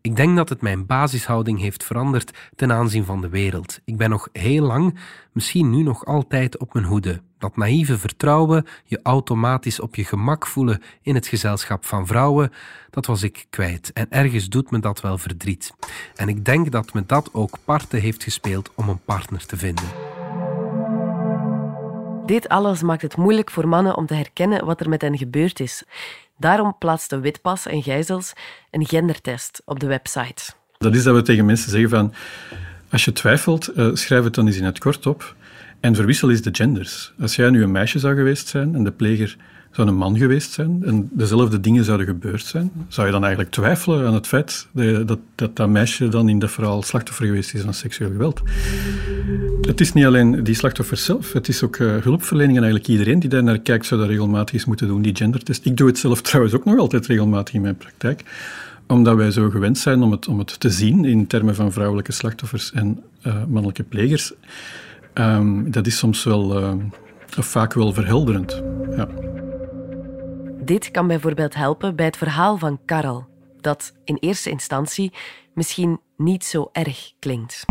Ik 0.00 0.16
denk 0.16 0.36
dat 0.36 0.48
het 0.48 0.60
mijn 0.60 0.86
basishouding 0.86 1.60
heeft 1.60 1.84
veranderd 1.84 2.38
ten 2.56 2.72
aanzien 2.72 3.04
van 3.04 3.20
de 3.20 3.28
wereld. 3.28 3.80
Ik 3.84 3.96
ben 3.96 4.10
nog 4.10 4.28
heel 4.32 4.66
lang, 4.66 4.98
misschien 5.32 5.70
nu 5.70 5.82
nog 5.82 6.04
altijd 6.04 6.58
op 6.58 6.72
mijn 6.74 6.86
hoede. 6.86 7.20
Dat 7.38 7.56
naïeve 7.56 7.98
vertrouwen, 7.98 8.66
je 8.84 9.00
automatisch 9.02 9.80
op 9.80 9.94
je 9.94 10.04
gemak 10.04 10.46
voelen 10.46 10.82
in 11.02 11.14
het 11.14 11.26
gezelschap 11.26 11.84
van 11.84 12.06
vrouwen, 12.06 12.52
dat 12.90 13.06
was 13.06 13.22
ik 13.22 13.46
kwijt. 13.50 13.92
En 13.92 14.06
ergens 14.10 14.48
doet 14.48 14.70
me 14.70 14.78
dat 14.78 15.00
wel 15.00 15.18
verdriet. 15.18 15.72
En 16.14 16.28
ik 16.28 16.44
denk 16.44 16.70
dat 16.70 16.92
me 16.92 17.02
dat 17.06 17.28
ook 17.32 17.58
parten 17.64 18.00
heeft 18.00 18.22
gespeeld 18.22 18.70
om 18.74 18.88
een 18.88 19.04
partner 19.04 19.46
te 19.46 19.56
vinden. 19.56 19.99
Dit 22.30 22.48
alles 22.48 22.82
maakt 22.82 23.02
het 23.02 23.16
moeilijk 23.16 23.50
voor 23.50 23.68
mannen 23.68 23.96
om 23.96 24.06
te 24.06 24.14
herkennen 24.14 24.64
wat 24.64 24.80
er 24.80 24.88
met 24.88 25.02
hen 25.02 25.18
gebeurd 25.18 25.60
is. 25.60 25.84
Daarom 26.38 26.76
plaatste 26.78 27.20
Witpas 27.20 27.66
en 27.66 27.82
Gijzels 27.82 28.32
een 28.70 28.86
gendertest 28.86 29.62
op 29.64 29.80
de 29.80 29.86
website. 29.86 30.52
Dat 30.78 30.94
is 30.94 31.02
dat 31.02 31.14
we 31.14 31.22
tegen 31.22 31.44
mensen 31.44 31.70
zeggen 31.70 31.90
van 31.90 32.12
Als 32.90 33.04
je 33.04 33.12
twijfelt, 33.12 33.76
uh, 33.76 33.94
schrijf 33.94 34.24
het 34.24 34.34
dan 34.34 34.46
eens 34.46 34.56
in 34.56 34.64
het 34.64 34.78
kort 34.78 35.06
op 35.06 35.34
en 35.80 35.94
verwissel 35.94 36.30
eens 36.30 36.42
de 36.42 36.50
genders. 36.52 37.12
Als 37.20 37.36
jij 37.36 37.50
nu 37.50 37.62
een 37.62 37.72
meisje 37.72 37.98
zou 37.98 38.14
geweest 38.14 38.48
zijn 38.48 38.74
en 38.74 38.84
de 38.84 38.92
pleger 38.92 39.36
zou 39.70 39.88
een 39.88 39.96
man 39.96 40.18
geweest 40.18 40.52
zijn 40.52 40.82
en 40.84 41.08
dezelfde 41.12 41.60
dingen 41.60 41.84
zouden 41.84 42.06
gebeurd 42.06 42.44
zijn, 42.44 42.70
zou 42.88 43.06
je 43.06 43.12
dan 43.12 43.22
eigenlijk 43.22 43.52
twijfelen 43.52 44.06
aan 44.06 44.14
het 44.14 44.26
feit 44.26 44.66
dat 44.72 45.08
dat, 45.08 45.18
dat, 45.34 45.56
dat 45.56 45.68
meisje 45.68 46.08
dan 46.08 46.28
in 46.28 46.38
dat 46.38 46.50
verhaal 46.50 46.82
slachtoffer 46.82 47.26
geweest 47.26 47.54
is 47.54 47.62
van 47.62 47.74
seksueel 47.74 48.10
geweld? 48.10 48.40
Het 49.60 49.80
is 49.80 49.92
niet 49.92 50.04
alleen 50.04 50.44
die 50.44 50.54
slachtoffers 50.54 51.04
zelf, 51.04 51.32
het 51.32 51.48
is 51.48 51.62
ook 51.62 51.76
uh, 51.76 51.96
hulpverlening 51.96 52.56
en 52.56 52.62
eigenlijk 52.62 52.92
iedereen 52.92 53.18
die 53.18 53.30
daar 53.30 53.42
naar 53.42 53.58
kijkt 53.58 53.86
zou 53.86 54.00
dat 54.00 54.10
regelmatig 54.10 54.54
eens 54.54 54.64
moeten 54.64 54.86
doen, 54.86 55.02
die 55.02 55.16
gendertest. 55.16 55.64
Ik 55.64 55.76
doe 55.76 55.86
het 55.86 55.98
zelf 55.98 56.22
trouwens 56.30 56.54
ook 56.54 56.64
nog 56.64 56.78
altijd 56.78 57.06
regelmatig 57.06 57.54
in 57.54 57.60
mijn 57.60 57.76
praktijk, 57.76 58.22
omdat 58.86 59.16
wij 59.16 59.30
zo 59.30 59.50
gewend 59.50 59.78
zijn 59.78 60.02
om 60.02 60.10
het, 60.10 60.28
om 60.28 60.38
het 60.38 60.60
te 60.60 60.70
zien 60.70 61.04
in 61.04 61.26
termen 61.26 61.54
van 61.54 61.72
vrouwelijke 61.72 62.12
slachtoffers 62.12 62.72
en 62.72 63.02
uh, 63.26 63.34
mannelijke 63.48 63.82
plegers. 63.82 64.32
Um, 65.14 65.70
dat 65.70 65.86
is 65.86 65.98
soms 65.98 66.24
wel, 66.24 66.60
uh, 66.60 66.72
vaak 67.26 67.74
wel 67.74 67.92
verhelderend. 67.92 68.62
Ja. 68.96 69.08
Dit 70.70 70.90
kan 70.90 71.06
bijvoorbeeld 71.06 71.54
helpen 71.54 71.96
bij 71.96 72.06
het 72.06 72.16
verhaal 72.16 72.58
van 72.58 72.80
Karel, 72.84 73.28
dat 73.60 73.92
in 74.04 74.16
eerste 74.16 74.50
instantie 74.50 75.12
misschien 75.54 76.00
niet 76.16 76.44
zo 76.44 76.68
erg 76.72 77.12
klinkt. 77.18 77.64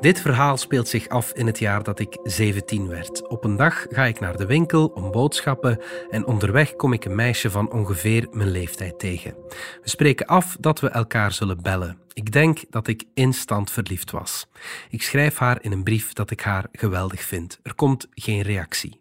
Dit 0.00 0.20
verhaal 0.20 0.56
speelt 0.56 0.88
zich 0.88 1.08
af 1.08 1.32
in 1.32 1.46
het 1.46 1.58
jaar 1.58 1.82
dat 1.82 1.98
ik 1.98 2.18
17 2.22 2.88
werd. 2.88 3.28
Op 3.28 3.44
een 3.44 3.56
dag 3.56 3.86
ga 3.90 4.04
ik 4.04 4.20
naar 4.20 4.36
de 4.36 4.46
winkel 4.46 4.86
om 4.86 5.10
boodschappen 5.10 5.80
en 6.10 6.26
onderweg 6.26 6.76
kom 6.76 6.92
ik 6.92 7.04
een 7.04 7.14
meisje 7.14 7.50
van 7.50 7.72
ongeveer 7.72 8.28
mijn 8.30 8.50
leeftijd 8.50 8.98
tegen. 8.98 9.34
We 9.82 9.88
spreken 9.88 10.26
af 10.26 10.56
dat 10.60 10.80
we 10.80 10.88
elkaar 10.88 11.32
zullen 11.32 11.62
bellen. 11.62 11.98
Ik 12.12 12.32
denk 12.32 12.64
dat 12.70 12.88
ik 12.88 13.04
instant 13.14 13.70
verliefd 13.70 14.10
was. 14.10 14.46
Ik 14.90 15.02
schrijf 15.02 15.38
haar 15.38 15.58
in 15.60 15.72
een 15.72 15.84
brief 15.84 16.12
dat 16.12 16.30
ik 16.30 16.40
haar 16.40 16.66
geweldig 16.72 17.22
vind. 17.22 17.60
Er 17.62 17.74
komt 17.74 18.06
geen 18.14 18.42
reactie. 18.42 18.97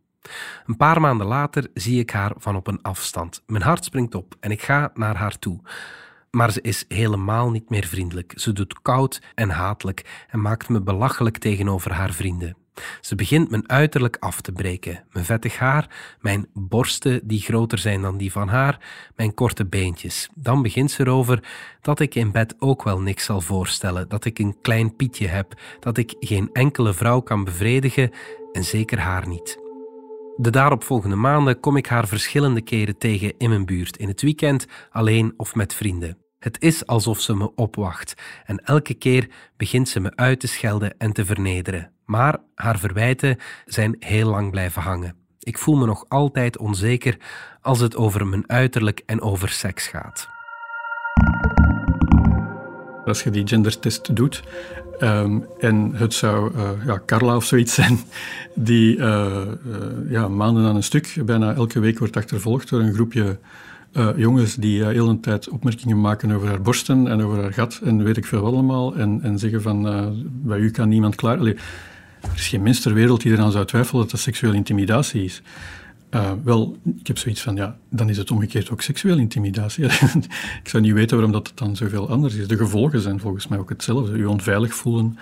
Een 0.65 0.77
paar 0.77 1.01
maanden 1.01 1.27
later 1.27 1.67
zie 1.73 1.99
ik 1.99 2.09
haar 2.09 2.31
van 2.37 2.55
op 2.55 2.67
een 2.67 2.81
afstand. 2.81 3.43
Mijn 3.45 3.63
hart 3.63 3.85
springt 3.85 4.15
op 4.15 4.35
en 4.39 4.51
ik 4.51 4.61
ga 4.61 4.91
naar 4.93 5.15
haar 5.15 5.39
toe. 5.39 5.59
Maar 6.31 6.51
ze 6.51 6.61
is 6.61 6.85
helemaal 6.87 7.49
niet 7.51 7.69
meer 7.69 7.85
vriendelijk. 7.85 8.33
Ze 8.35 8.53
doet 8.53 8.81
koud 8.81 9.21
en 9.35 9.49
hatelijk 9.49 10.25
en 10.29 10.41
maakt 10.41 10.69
me 10.69 10.81
belachelijk 10.81 11.37
tegenover 11.37 11.93
haar 11.93 12.13
vrienden. 12.13 12.57
Ze 13.01 13.15
begint 13.15 13.49
mijn 13.49 13.69
uiterlijk 13.69 14.17
af 14.19 14.41
te 14.41 14.51
breken. 14.51 15.03
Mijn 15.11 15.25
vettig 15.25 15.57
haar, 15.57 16.15
mijn 16.21 16.47
borsten 16.53 17.27
die 17.27 17.41
groter 17.41 17.77
zijn 17.77 18.01
dan 18.01 18.17
die 18.17 18.31
van 18.31 18.47
haar, 18.47 18.79
mijn 19.15 19.33
korte 19.33 19.65
beentjes. 19.65 20.29
Dan 20.35 20.61
begint 20.61 20.91
ze 20.91 21.01
erover 21.01 21.43
dat 21.81 21.99
ik 21.99 22.15
in 22.15 22.31
bed 22.31 22.55
ook 22.59 22.83
wel 22.83 22.99
niks 23.01 23.25
zal 23.25 23.41
voorstellen, 23.41 24.09
dat 24.09 24.25
ik 24.25 24.39
een 24.39 24.57
klein 24.61 24.95
pietje 24.95 25.27
heb, 25.27 25.59
dat 25.79 25.97
ik 25.97 26.15
geen 26.19 26.49
enkele 26.53 26.93
vrouw 26.93 27.19
kan 27.19 27.43
bevredigen 27.43 28.11
en 28.51 28.63
zeker 28.63 28.99
haar 28.99 29.27
niet. 29.27 29.66
De 30.39 30.49
daaropvolgende 30.49 31.15
maanden 31.15 31.59
kom 31.59 31.77
ik 31.77 31.85
haar 31.85 32.07
verschillende 32.07 32.61
keren 32.61 32.97
tegen 32.97 33.33
in 33.37 33.49
mijn 33.49 33.65
buurt, 33.65 33.97
in 33.97 34.07
het 34.07 34.21
weekend, 34.21 34.65
alleen 34.89 35.33
of 35.37 35.55
met 35.55 35.73
vrienden. 35.73 36.17
Het 36.39 36.61
is 36.61 36.85
alsof 36.85 37.19
ze 37.19 37.35
me 37.35 37.55
opwacht 37.55 38.13
en 38.45 38.57
elke 38.57 38.93
keer 38.93 39.29
begint 39.55 39.89
ze 39.89 39.99
me 39.99 40.15
uit 40.15 40.39
te 40.39 40.47
schelden 40.47 40.97
en 40.97 41.13
te 41.13 41.25
vernederen. 41.25 41.91
Maar 42.05 42.37
haar 42.55 42.79
verwijten 42.79 43.37
zijn 43.65 43.95
heel 43.99 44.29
lang 44.29 44.51
blijven 44.51 44.81
hangen. 44.81 45.15
Ik 45.39 45.57
voel 45.57 45.75
me 45.75 45.85
nog 45.85 46.05
altijd 46.07 46.57
onzeker 46.57 47.17
als 47.61 47.79
het 47.79 47.95
over 47.95 48.27
mijn 48.27 48.49
uiterlijk 48.49 49.01
en 49.05 49.21
over 49.21 49.49
seks 49.49 49.87
gaat. 49.87 50.36
Als 53.07 53.23
je 53.23 53.29
die 53.29 53.47
gendertest 53.47 54.15
doet 54.15 54.43
um, 54.99 55.45
en 55.59 55.91
het 55.95 56.13
zou 56.13 56.53
uh, 56.53 56.69
ja, 56.85 57.01
Carla 57.05 57.35
of 57.35 57.45
zoiets 57.45 57.73
zijn, 57.73 57.99
die 58.53 58.97
uh, 58.97 59.05
uh, 59.05 60.11
ja, 60.11 60.27
maanden 60.27 60.65
aan 60.65 60.75
een 60.75 60.83
stuk, 60.83 61.21
bijna 61.25 61.53
elke 61.53 61.79
week 61.79 61.99
wordt 61.99 62.17
achtervolgd 62.17 62.69
door 62.69 62.79
een 62.79 62.93
groepje 62.93 63.37
jongens 64.15 64.55
die 64.55 64.85
heel 64.85 65.09
een 65.09 65.19
tijd 65.19 65.49
opmerkingen 65.49 66.01
maken 66.01 66.31
over 66.31 66.47
haar 66.47 66.61
borsten 66.61 67.07
en 67.07 67.21
over 67.21 67.41
haar 67.41 67.53
gat 67.53 67.79
en 67.83 68.03
weet 68.03 68.17
ik 68.17 68.25
veel 68.25 68.45
allemaal 68.45 68.95
en, 68.95 69.19
en 69.23 69.39
zeggen 69.39 69.61
van 69.61 69.81
bij 70.23 70.59
u 70.59 70.71
kan 70.71 70.89
niemand 70.89 71.15
klaar... 71.15 71.37
Allee, 71.37 71.55
er 72.21 72.29
is 72.35 72.47
geen 72.47 72.61
mens 72.61 72.81
ter 72.81 72.93
wereld 72.93 73.21
die 73.21 73.31
eraan 73.31 73.51
zou 73.51 73.65
twijfelen 73.65 74.01
dat 74.01 74.11
dat 74.11 74.19
seksuele 74.19 74.55
intimidatie 74.55 75.23
is. 75.23 75.41
Uh, 76.11 76.31
wel, 76.43 76.77
ik 76.99 77.07
heb 77.07 77.17
zoiets 77.17 77.41
van, 77.41 77.55
ja, 77.55 77.77
dan 77.89 78.09
is 78.09 78.17
het 78.17 78.31
omgekeerd 78.31 78.69
ook 78.69 78.81
seksuele 78.81 79.21
intimidatie. 79.21 79.85
ik 80.63 80.69
zou 80.69 80.83
niet 80.83 80.93
weten 80.93 81.15
waarom 81.15 81.33
dat 81.33 81.47
het 81.47 81.57
dan 81.57 81.75
zoveel 81.75 82.09
anders 82.09 82.35
is. 82.35 82.47
De 82.47 82.57
gevolgen 82.57 83.01
zijn 83.01 83.19
volgens 83.19 83.47
mij 83.47 83.57
ook 83.57 83.69
hetzelfde. 83.69 84.17
U 84.17 84.25
onveilig 84.25 84.75
voelen, 84.75 85.17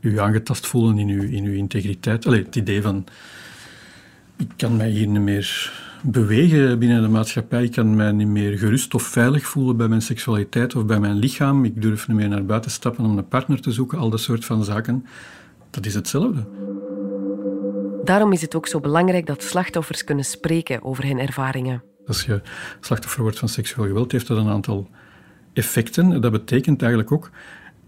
u 0.00 0.18
aangetast 0.18 0.66
voelen 0.66 0.98
in 0.98 1.08
uw, 1.08 1.22
in 1.22 1.44
uw 1.44 1.52
integriteit. 1.52 2.26
Allee, 2.26 2.42
het 2.42 2.56
idee 2.56 2.82
van, 2.82 3.04
ik 4.36 4.48
kan 4.56 4.76
mij 4.76 4.90
hier 4.90 5.06
niet 5.06 5.22
meer 5.22 5.72
bewegen 6.02 6.78
binnen 6.78 7.02
de 7.02 7.08
maatschappij. 7.08 7.64
Ik 7.64 7.72
kan 7.72 7.96
mij 7.96 8.12
niet 8.12 8.28
meer 8.28 8.58
gerust 8.58 8.94
of 8.94 9.02
veilig 9.02 9.46
voelen 9.46 9.76
bij 9.76 9.88
mijn 9.88 10.02
seksualiteit 10.02 10.74
of 10.74 10.86
bij 10.86 11.00
mijn 11.00 11.18
lichaam. 11.18 11.64
Ik 11.64 11.82
durf 11.82 12.08
niet 12.08 12.16
meer 12.16 12.28
naar 12.28 12.44
buiten 12.44 12.70
stappen 12.70 13.04
om 13.04 13.18
een 13.18 13.28
partner 13.28 13.60
te 13.60 13.72
zoeken. 13.72 13.98
Al 13.98 14.10
dat 14.10 14.20
soort 14.20 14.44
van 14.44 14.64
zaken. 14.64 15.06
Dat 15.70 15.86
is 15.86 15.94
hetzelfde. 15.94 16.44
Daarom 18.10 18.32
is 18.32 18.40
het 18.42 18.54
ook 18.54 18.66
zo 18.66 18.80
belangrijk 18.80 19.26
dat 19.26 19.42
slachtoffers 19.42 20.04
kunnen 20.04 20.24
spreken 20.24 20.82
over 20.84 21.06
hun 21.06 21.18
ervaringen. 21.18 21.82
Als 22.06 22.24
je 22.24 22.40
slachtoffer 22.80 23.22
wordt 23.22 23.38
van 23.38 23.48
seksueel 23.48 23.86
geweld, 23.86 24.12
heeft 24.12 24.26
dat 24.26 24.38
een 24.38 24.48
aantal 24.48 24.88
effecten. 25.52 26.20
Dat 26.20 26.32
betekent 26.32 26.82
eigenlijk 26.82 27.12
ook 27.12 27.30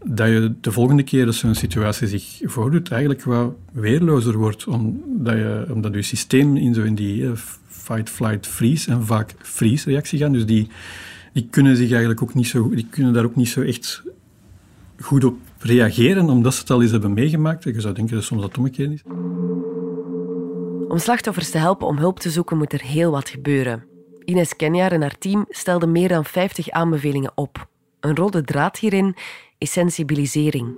dat 0.05 0.29
je 0.29 0.55
de 0.61 0.73
volgende 0.73 1.03
keer 1.03 1.25
dat 1.25 1.35
zo'n 1.35 1.55
situatie 1.55 2.09
zich 2.09 2.41
voordoet, 2.43 2.91
eigenlijk 2.91 3.23
wat 3.23 3.53
weerlozer 3.73 4.37
wordt, 4.37 4.67
omdat 4.67 5.35
je, 5.35 5.67
omdat 5.73 5.95
je 5.95 6.03
systeem 6.03 6.57
in, 6.57 6.75
zo 6.75 6.83
in 6.83 6.95
die 6.95 7.27
eh, 7.27 7.33
fight, 7.67 8.11
flight, 8.11 8.47
freeze 8.47 8.91
en 8.91 9.07
vaak 9.07 9.35
freeze-reactie 9.39 10.19
gaat. 10.19 10.33
Dus 10.33 10.47
die, 10.47 10.69
die 11.33 11.47
kunnen 11.51 11.77
zich 11.77 11.91
eigenlijk 11.91 12.23
ook 12.23 12.35
niet 12.35 12.49
zo, 12.49 12.71
die 12.71 12.87
kunnen 12.91 13.13
daar 13.13 13.25
ook 13.25 13.37
niet 13.37 13.49
zo 13.49 13.61
echt 13.61 14.03
goed 15.01 15.25
op 15.25 15.37
reageren, 15.59 16.31
omdat 16.31 16.55
ze 16.55 16.61
het 16.61 16.71
al 16.71 16.83
eens 16.83 16.91
hebben 16.91 17.13
meegemaakt. 17.13 17.65
Je 17.65 17.81
zou 17.81 17.95
denken 17.95 18.15
dat 18.15 18.25
soms 18.25 18.41
dat 18.41 18.59
omgekeerd 18.59 18.91
is. 18.91 19.03
Om 20.93 20.99
slachtoffers 20.99 21.51
te 21.51 21.59
helpen 21.59 21.87
om 21.87 21.99
hulp 21.99 22.21
te 22.21 22.31
zoeken, 22.31 22.57
moet 22.57 22.73
er 22.73 22.83
heel 22.83 23.11
wat 23.11 23.29
gebeuren. 23.29 23.85
Ines 24.25 24.57
Kenjaar 24.57 24.93
en 24.93 25.01
haar 25.01 25.19
team 25.19 25.47
stelden 25.49 25.93
meer 25.93 26.09
dan 26.09 26.25
50 26.25 26.71
aanbevelingen 26.71 27.33
op. 27.35 27.67
Een 28.01 28.17
rode 28.17 28.45
draad 28.45 28.79
hierin 28.79 29.17
is 29.59 29.73
sensibilisering. 29.73 30.75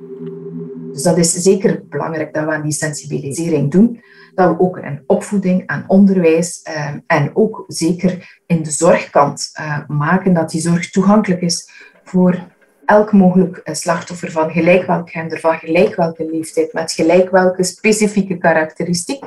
Dus 0.92 1.02
dat 1.02 1.18
is 1.18 1.32
zeker 1.32 1.84
belangrijk 1.88 2.34
dat 2.34 2.44
we 2.44 2.52
aan 2.52 2.62
die 2.62 2.72
sensibilisering 2.72 3.70
doen. 3.70 4.02
Dat 4.34 4.50
we 4.56 4.62
ook 4.62 4.76
een 4.76 5.02
opvoeding, 5.06 5.66
aan 5.66 5.84
onderwijs 5.86 6.62
eh, 6.62 6.94
en 7.06 7.30
ook 7.36 7.64
zeker 7.66 8.40
in 8.46 8.62
de 8.62 8.70
zorgkant 8.70 9.50
eh, 9.52 9.78
maken 9.88 10.34
dat 10.34 10.50
die 10.50 10.60
zorg 10.60 10.90
toegankelijk 10.90 11.40
is 11.40 11.70
voor 12.04 12.46
elk 12.86 13.12
mogelijk 13.12 13.56
eh, 13.56 13.74
slachtoffer 13.74 14.30
van 14.30 14.50
gelijk 14.50 14.86
welk 14.86 15.10
gender, 15.10 15.40
van 15.40 15.58
gelijk 15.58 15.94
welke 15.94 16.30
leeftijd, 16.30 16.72
met 16.72 16.92
gelijk 16.92 17.30
welke 17.30 17.64
specifieke 17.64 18.38
karakteristiek. 18.38 19.24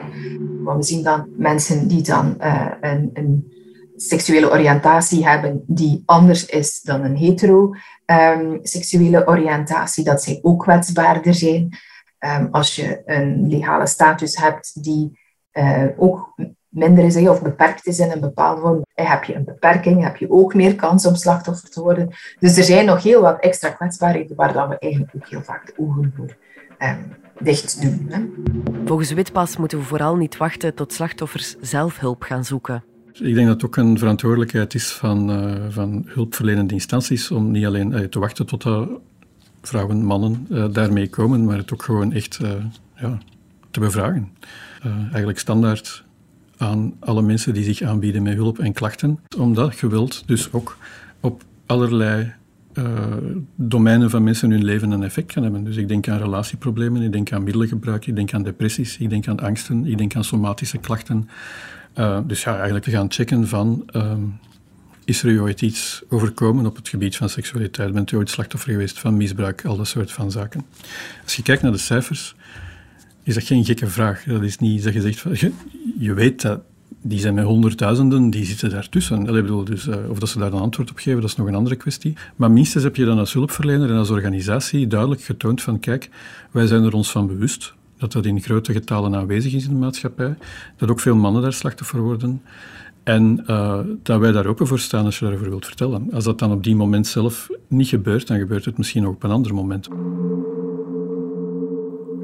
We 0.64 0.76
zien 0.80 1.04
dan 1.04 1.30
mensen 1.38 1.88
die 1.88 2.02
dan 2.02 2.36
uh, 2.40 2.72
een, 2.82 3.10
een, 3.14 3.56
seksuele 4.00 4.52
oriëntatie 4.52 5.28
hebben 5.28 5.64
die 5.68 6.04
anders 6.06 6.46
is 6.46 6.82
dan 6.82 7.04
een 7.04 7.16
hetero 7.16 7.74
um, 8.06 8.60
seksuele 8.62 9.28
oriëntatie, 9.28 10.04
dat 10.04 10.24
zij 10.24 10.40
ook 10.42 10.62
kwetsbaarder 10.62 11.34
zijn. 11.34 11.78
Um, 12.20 12.48
als 12.52 12.76
je 12.76 13.02
een 13.06 13.48
legale 13.48 13.88
status 13.88 14.38
hebt 14.38 14.84
die 14.84 15.20
uh, 15.54 15.86
ook 15.98 16.36
minder 16.78 17.04
is 17.04 17.28
of 17.28 17.42
beperkt 17.42 17.88
is 17.88 18.00
in 18.00 18.12
een 18.12 18.20
bepaalde 18.20 18.62
vorm, 18.62 18.86
heb 18.94 19.24
je 19.24 19.36
een 19.36 19.44
beperking, 19.44 20.04
heb 20.04 20.18
je 20.18 20.32
ook 20.32 20.54
meer 20.54 20.76
kans 20.76 21.06
om 21.06 21.16
slachtoffer 21.16 21.70
te 21.70 21.82
worden. 21.82 22.10
Dus 22.40 22.58
er 22.58 22.64
zijn 22.64 22.86
nog 22.86 23.04
heel 23.04 23.22
wat 23.22 23.40
extra 23.40 23.70
kwetsbaarheden 23.70 24.36
waar 24.36 24.70
we 24.70 24.80
eigenlijk 24.80 25.14
ook 25.16 25.28
heel 25.28 25.42
vaak 25.42 25.66
de 25.66 25.74
ogen 25.78 26.14
voor 26.16 26.36
eh, 26.78 26.94
dicht 27.40 27.82
doen. 27.82 28.08
Hè. 28.10 28.26
Volgens 28.86 29.12
Witpas 29.12 29.58
moeten 29.58 29.78
we 29.78 29.84
vooral 29.84 30.16
niet 30.16 30.38
wachten 30.38 30.74
tot 30.74 30.94
slachtoffers 30.94 31.56
zelf 31.62 32.00
hulp 32.00 32.22
gaan 32.22 32.46
zoeken. 32.46 32.84
Ik 33.14 33.34
denk 33.36 33.48
dat 33.48 33.56
het 33.56 33.66
ook 33.66 33.76
een 33.78 33.98
verantwoordelijkheid 33.98 34.74
is 34.74 34.92
van, 34.92 35.32
uh, 35.32 35.66
van 35.70 36.04
hulpverlenende 36.08 36.74
instanties 36.74 37.32
om 37.32 37.52
niet 37.52 37.66
alleen 37.66 37.92
uh, 37.92 38.00
te 38.00 38.20
wachten 38.20 38.46
tot 38.46 38.66
uh, 38.66 38.82
vrouwen, 39.62 40.04
mannen 40.04 40.48
daarmee 40.74 41.10
komen, 41.10 41.46
maar 41.46 41.58
het 41.58 41.74
ook 41.74 41.84
gewoon 41.84 42.14
echt 42.14 42.40
ja, 42.96 43.18
te 43.72 43.80
bevragen. 43.80 44.32
eigenlijk 44.84 45.40
standaard 45.40 46.06
aan 46.58 46.94
alle 47.00 47.22
mensen 47.22 47.54
die 47.54 47.64
zich 47.64 47.82
aanbieden 47.82 48.24
met 48.24 48.34
hulp 48.34 48.60
en 48.60 48.74
klachten, 48.74 49.20
omdat 49.38 49.76
geweld 49.76 50.24
dus 50.26 50.52
ook 50.52 50.78
op 51.20 51.44
allerlei 51.66 52.34
uh, 52.74 52.84
domeinen 53.56 54.10
van 54.10 54.24
mensen 54.24 54.52
hun 54.52 54.64
leven 54.64 54.92
een 54.92 55.04
effect 55.04 55.34
kan 55.34 55.44
hebben. 55.44 55.64
Dus 55.64 55.76
ik 55.76 55.88
denk 55.88 56.08
aan 56.08 56.18
relatieproblemen, 56.18 57.02
ik 57.02 57.12
denk 57.12 57.32
aan 57.32 57.44
middelengebruik, 57.44 58.08
ik 58.08 58.16
denk 58.16 58.34
aan 58.34 58.44
depressies, 58.44 58.98
ik 58.98 59.10
denk 59.10 59.28
aan 59.28 59.40
angsten, 59.40 59.86
ik 59.86 59.98
denk 59.98 60.16
aan 60.16 60.24
somatische 60.24 60.78
klachten. 60.78 61.30
Uh, 61.96 62.20
dus 62.28 62.44
ja, 62.44 62.54
eigenlijk 62.54 62.86
te 62.86 62.92
gaan 62.92 63.12
checken 63.12 63.48
van, 63.48 63.86
uh, 63.96 64.14
is 65.06 65.24
er 65.24 65.32
je 65.32 65.42
ooit 65.42 65.62
iets 65.62 66.04
overkomen 66.10 66.66
op 66.66 66.76
het 66.76 66.90
gebied 66.90 67.16
van 67.16 67.30
seksualiteit? 67.30 67.94
Bent 67.94 68.12
u 68.12 68.18
ooit 68.18 68.30
slachtoffer 68.30 68.72
geweest 68.72 69.00
van 69.00 69.18
misbruik? 69.18 69.66
Al 69.66 69.78
dat 69.78 69.88
soort 69.88 70.12
van 70.12 70.32
zaken. 70.32 70.66
Als 71.24 71.36
je 71.36 71.42
kijkt 71.42 71.62
naar 71.62 71.72
de 71.72 71.78
cijfers, 71.78 72.36
is 73.28 73.34
dat 73.34 73.44
geen 73.44 73.66
gekke 73.66 73.88
vraag. 73.88 74.24
Dat 74.24 74.44
is 74.44 74.58
niet 74.58 74.84
dat 74.84 74.94
je 74.94 75.02
zegt, 75.02 75.20
van, 75.20 75.36
je, 76.00 76.14
weet 76.14 76.42
dat 76.42 76.60
die 77.02 77.20
zijn 77.20 77.34
met 77.34 77.44
honderdduizenden, 77.44 78.30
die 78.30 78.46
zitten 78.46 78.70
daartussen. 78.70 79.20
Ik 79.20 79.26
bedoel, 79.26 79.64
dus, 79.64 79.88
uh, 79.88 79.96
of 80.10 80.20
dat 80.20 80.30
ze 80.30 80.40
daar 80.40 80.54
een 80.54 80.60
antwoord 80.60 80.90
op 80.90 80.98
geven, 80.98 81.22
dat 81.22 81.30
is 81.30 81.36
nog 81.36 81.48
een 81.48 81.56
andere 81.56 81.76
kwestie. 81.76 82.16
Maar 82.36 82.52
minstens 82.52 82.84
heb 82.84 82.96
je 82.96 83.06
dan 83.06 83.20
als 83.20 83.34
hulpverlener 83.34 83.90
en 83.90 83.98
als 83.98 84.10
organisatie 84.10 84.88
duidelijk 84.88 85.22
getoond 85.22 85.62
van 85.62 85.80
kijk, 85.80 86.10
wij 86.52 86.68
zijn 86.68 86.84
er 86.84 86.94
ons 86.94 87.12
van 87.12 87.28
bewust 87.28 87.74
dat 87.98 88.12
dat 88.12 88.26
in 88.26 88.42
grote 88.42 88.74
getalen 88.74 89.16
aanwezig 89.16 89.54
is 89.54 89.64
in 89.64 89.70
de 89.70 89.76
maatschappij, 89.76 90.38
dat 90.78 90.90
ook 90.90 91.00
veel 91.00 91.16
mannen 91.16 91.42
daar 91.42 91.54
slachtoffer 91.54 92.02
worden. 92.02 92.42
En 93.04 93.44
uh, 93.48 93.80
dat 94.04 94.20
wij 94.20 94.32
daar 94.32 94.46
open 94.46 94.68
voor 94.68 94.80
staan 94.80 95.06
als 95.06 95.20
je 95.20 95.26
daarover 95.26 95.50
wilt 95.50 95.66
vertellen. 95.66 96.08
Als 96.12 96.24
dat 96.24 96.40
dan 96.40 96.52
op 96.52 96.64
die 96.64 96.76
moment 96.76 97.08
zelf 97.08 97.50
niet 97.68 97.88
gebeurt, 97.88 98.28
dan 98.28 98.38
gebeurt 98.38 98.66
het 98.66 98.78
misschien 98.78 99.08
ook 99.08 99.14
op 99.14 99.24
een 99.24 99.32
ander 99.32 99.54
moment. 99.54 99.88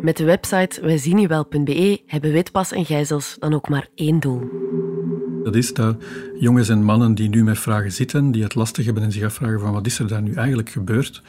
Met 0.04 0.18
de 0.18 0.24
website 0.24 0.82
wijzienuwel.be 0.82 2.02
hebben 2.08 2.32
Witpas 2.32 2.72
en 2.72 2.86
Gijzels 2.86 3.36
dan 3.40 3.54
ook 3.54 3.70
maar 3.70 3.88
één 3.96 4.20
doel. 4.20 4.42
Dat 5.44 5.56
is 5.56 5.74
dat 5.74 5.96
jongens 6.40 6.70
en 6.70 6.84
mannen 6.84 7.16
die 7.16 7.30
nu 7.30 7.44
met 7.44 7.60
vragen 7.60 7.92
zitten, 7.92 8.32
die 8.32 8.44
het 8.44 8.56
lastig 8.56 8.86
hebben 8.86 9.04
en 9.04 9.12
zich 9.12 9.24
afvragen 9.24 9.60
van 9.60 9.74
wat 9.74 9.86
is 9.86 10.00
er 10.00 10.08
daar 10.08 10.22
nu 10.22 10.34
eigenlijk 10.34 10.70
gebeurd, 10.70 11.22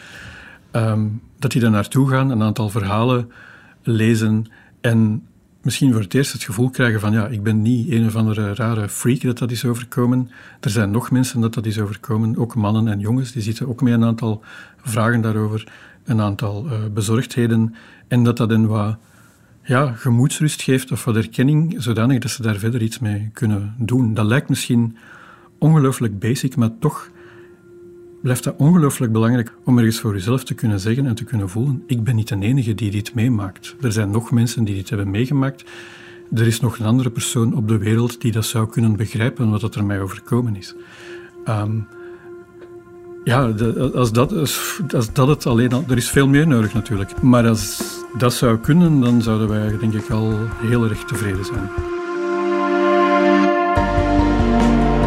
um, 0.73 1.23
dat 1.39 1.53
die 1.53 1.61
daar 1.61 1.71
naartoe 1.71 2.09
gaan, 2.09 2.31
een 2.31 2.43
aantal 2.43 2.69
verhalen 2.69 3.31
lezen 3.83 4.47
en 4.81 5.27
misschien 5.63 5.93
voor 5.93 6.01
het 6.01 6.15
eerst 6.15 6.33
het 6.33 6.43
gevoel 6.43 6.71
krijgen 6.71 7.01
van 7.01 7.13
ja, 7.13 7.27
ik 7.27 7.43
ben 7.43 7.63
niet 7.63 7.91
een 7.91 8.07
of 8.07 8.17
andere 8.17 8.55
rare 8.55 8.89
freak 8.89 9.21
dat 9.21 9.39
dat 9.39 9.51
is 9.51 9.65
overkomen. 9.65 10.31
Er 10.61 10.71
zijn 10.71 10.91
nog 10.91 11.11
mensen 11.11 11.41
dat 11.41 11.55
dat 11.55 11.67
is 11.67 11.79
overkomen, 11.79 12.37
ook 12.37 12.55
mannen 12.55 12.89
en 12.89 13.01
jongens, 13.01 13.33
die 13.33 13.43
zitten 13.43 13.69
ook 13.69 13.83
met 13.83 13.93
een 13.93 14.05
aantal 14.05 14.43
vragen 14.83 15.21
daarover, 15.21 15.73
een 16.05 16.21
aantal 16.21 16.67
uh, 16.67 16.73
bezorgdheden 16.95 17.75
en 18.09 18.23
dat 18.23 18.37
dat 18.37 18.51
een 18.51 18.67
wat 18.67 18.97
ja, 19.65 19.93
gemoedsrust 19.93 20.63
geeft 20.63 20.93
of 20.93 21.05
wat 21.05 21.17
erkenning, 21.17 21.75
zodanig 21.79 22.19
dat 22.19 22.31
ze 22.31 22.43
daar 22.43 22.57
verder 22.57 22.83
iets 22.83 22.99
mee 22.99 23.31
kunnen 23.33 23.75
doen. 23.79 24.15
Dat 24.15 24.27
lijkt 24.27 24.49
misschien 24.49 24.97
ongelooflijk 25.59 26.19
basic, 26.19 26.57
maar 26.57 26.79
toch 26.79 27.11
blijft 28.23 28.45
dat 28.45 28.55
ongelooflijk 28.57 29.13
belangrijk 29.13 29.53
om 29.65 29.79
ergens 29.79 30.01
voor 30.01 30.13
jezelf 30.13 30.45
te 30.45 30.55
kunnen 30.55 30.81
zeggen 30.81 31.07
en 31.07 31.15
te 31.15 31.25
kunnen 31.25 31.49
voelen: 31.49 31.83
ik 31.87 32.05
ben 32.05 32.17
niet 32.17 32.29
de 32.29 32.39
enige 32.41 32.75
die 32.75 32.91
dit 32.91 33.15
meemaakt. 33.15 33.77
Er 33.81 33.93
zijn 33.93 34.11
nog 34.11 34.31
mensen 34.31 34.65
die 34.65 34.75
dit 34.75 34.89
hebben 34.89 35.11
meegemaakt. 35.11 35.65
Er 36.35 36.47
is 36.47 36.61
nog 36.61 36.79
een 36.79 36.87
andere 36.87 37.11
persoon 37.11 37.55
op 37.55 37.69
de 37.69 37.79
wereld 37.79 38.21
die 38.21 38.33
dat 38.33 38.45
zou 38.45 38.69
kunnen 38.69 38.97
begrijpen 38.97 39.51
wat 39.51 39.75
er 39.75 39.85
mij 39.85 40.01
overkomen 40.01 40.57
is. 40.57 40.75
Um, 41.49 41.87
ja, 43.25 43.53
als, 43.95 44.13
dat, 44.13 44.33
als 44.95 45.13
dat 45.13 45.29
het 45.29 45.47
alleen 45.47 45.73
al... 45.73 45.85
Er 45.89 45.97
is 45.97 46.11
veel 46.11 46.29
meer 46.29 46.47
nodig 46.47 46.75
natuurlijk. 46.75 47.23
Maar 47.23 47.47
als 47.49 47.83
dat 48.19 48.35
zou 48.35 48.59
kunnen, 48.59 49.01
dan 49.01 49.23
zouden 49.23 49.49
wij 49.49 49.79
denk 49.79 49.95
ik 49.95 50.11
al 50.11 50.39
heel 50.61 50.85
erg 50.85 51.05
tevreden 51.05 51.45
zijn. 51.45 51.71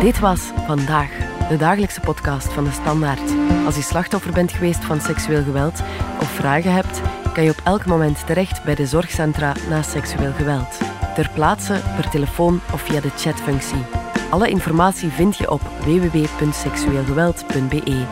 Dit 0.01 0.19
was 0.19 0.41
Vandaag, 0.67 1.09
de 1.49 1.57
dagelijkse 1.57 1.99
podcast 1.99 2.53
van 2.53 2.63
de 2.63 2.71
Standaard. 2.71 3.33
Als 3.65 3.75
je 3.75 3.81
slachtoffer 3.81 4.33
bent 4.33 4.51
geweest 4.51 4.85
van 4.85 5.01
seksueel 5.01 5.43
geweld 5.43 5.81
of 6.19 6.29
vragen 6.29 6.73
hebt, 6.73 7.01
kan 7.33 7.43
je 7.43 7.49
op 7.49 7.61
elk 7.63 7.85
moment 7.85 8.27
terecht 8.27 8.63
bij 8.63 8.75
de 8.75 8.85
zorgcentra 8.85 9.53
na 9.69 9.81
seksueel 9.81 10.33
geweld. 10.33 10.77
Ter 11.15 11.29
plaatse, 11.33 11.81
per 11.95 12.09
telefoon 12.09 12.59
of 12.73 12.81
via 12.81 13.01
de 13.01 13.09
chatfunctie. 13.15 14.06
Alle 14.29 14.49
informatie 14.49 15.09
vind 15.09 15.37
je 15.37 15.51
op 15.51 15.61
www.seksueelgeweld.be. 15.61 18.05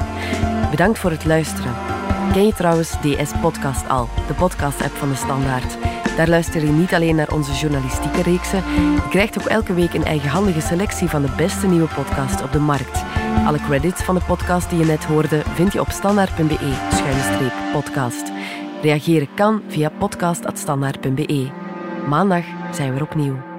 Bedankt 0.70 1.00
voor 1.00 1.12
het 1.12 1.26
luisteren. 1.26 1.74
Ken 2.34 2.46
je 2.46 2.54
trouwens 2.54 2.90
DS 2.90 3.32
Podcast 3.42 3.90
al, 3.90 4.10
de 4.28 4.34
podcast-app 4.34 4.96
van 4.96 5.10
de 5.10 5.16
Standaard? 5.16 5.78
Daar 6.18 6.28
luister 6.28 6.66
je 6.66 6.72
niet 6.72 6.94
alleen 6.94 7.16
naar 7.16 7.34
onze 7.34 7.52
journalistieke 7.52 8.22
reeksen, 8.22 8.64
je 8.94 9.08
krijgt 9.10 9.40
ook 9.40 9.46
elke 9.46 9.74
week 9.74 9.94
een 9.94 10.06
eigenhandige 10.06 10.62
selectie 10.62 11.08
van 11.08 11.22
de 11.22 11.34
beste 11.38 11.68
nieuwe 11.68 11.88
podcasts 11.96 12.42
op 12.42 12.52
de 12.52 12.60
markt. 12.60 13.04
Alle 13.46 13.60
credits 13.60 14.04
van 14.04 14.16
de 14.16 14.22
podcast 14.28 14.70
die 14.70 14.80
je 14.80 14.86
net 14.86 15.04
hoorde 15.04 15.42
vind 15.54 15.74
je 15.74 15.80
op 15.80 15.90
standaard.be-podcast. 15.90 18.32
Reageren 18.82 19.28
kan 19.36 19.62
via 19.68 19.90
podcast.standaard.be. 19.90 21.50
Maandag 22.08 22.44
zijn 22.72 22.94
we 22.94 22.96
er 22.96 23.04
opnieuw. 23.04 23.55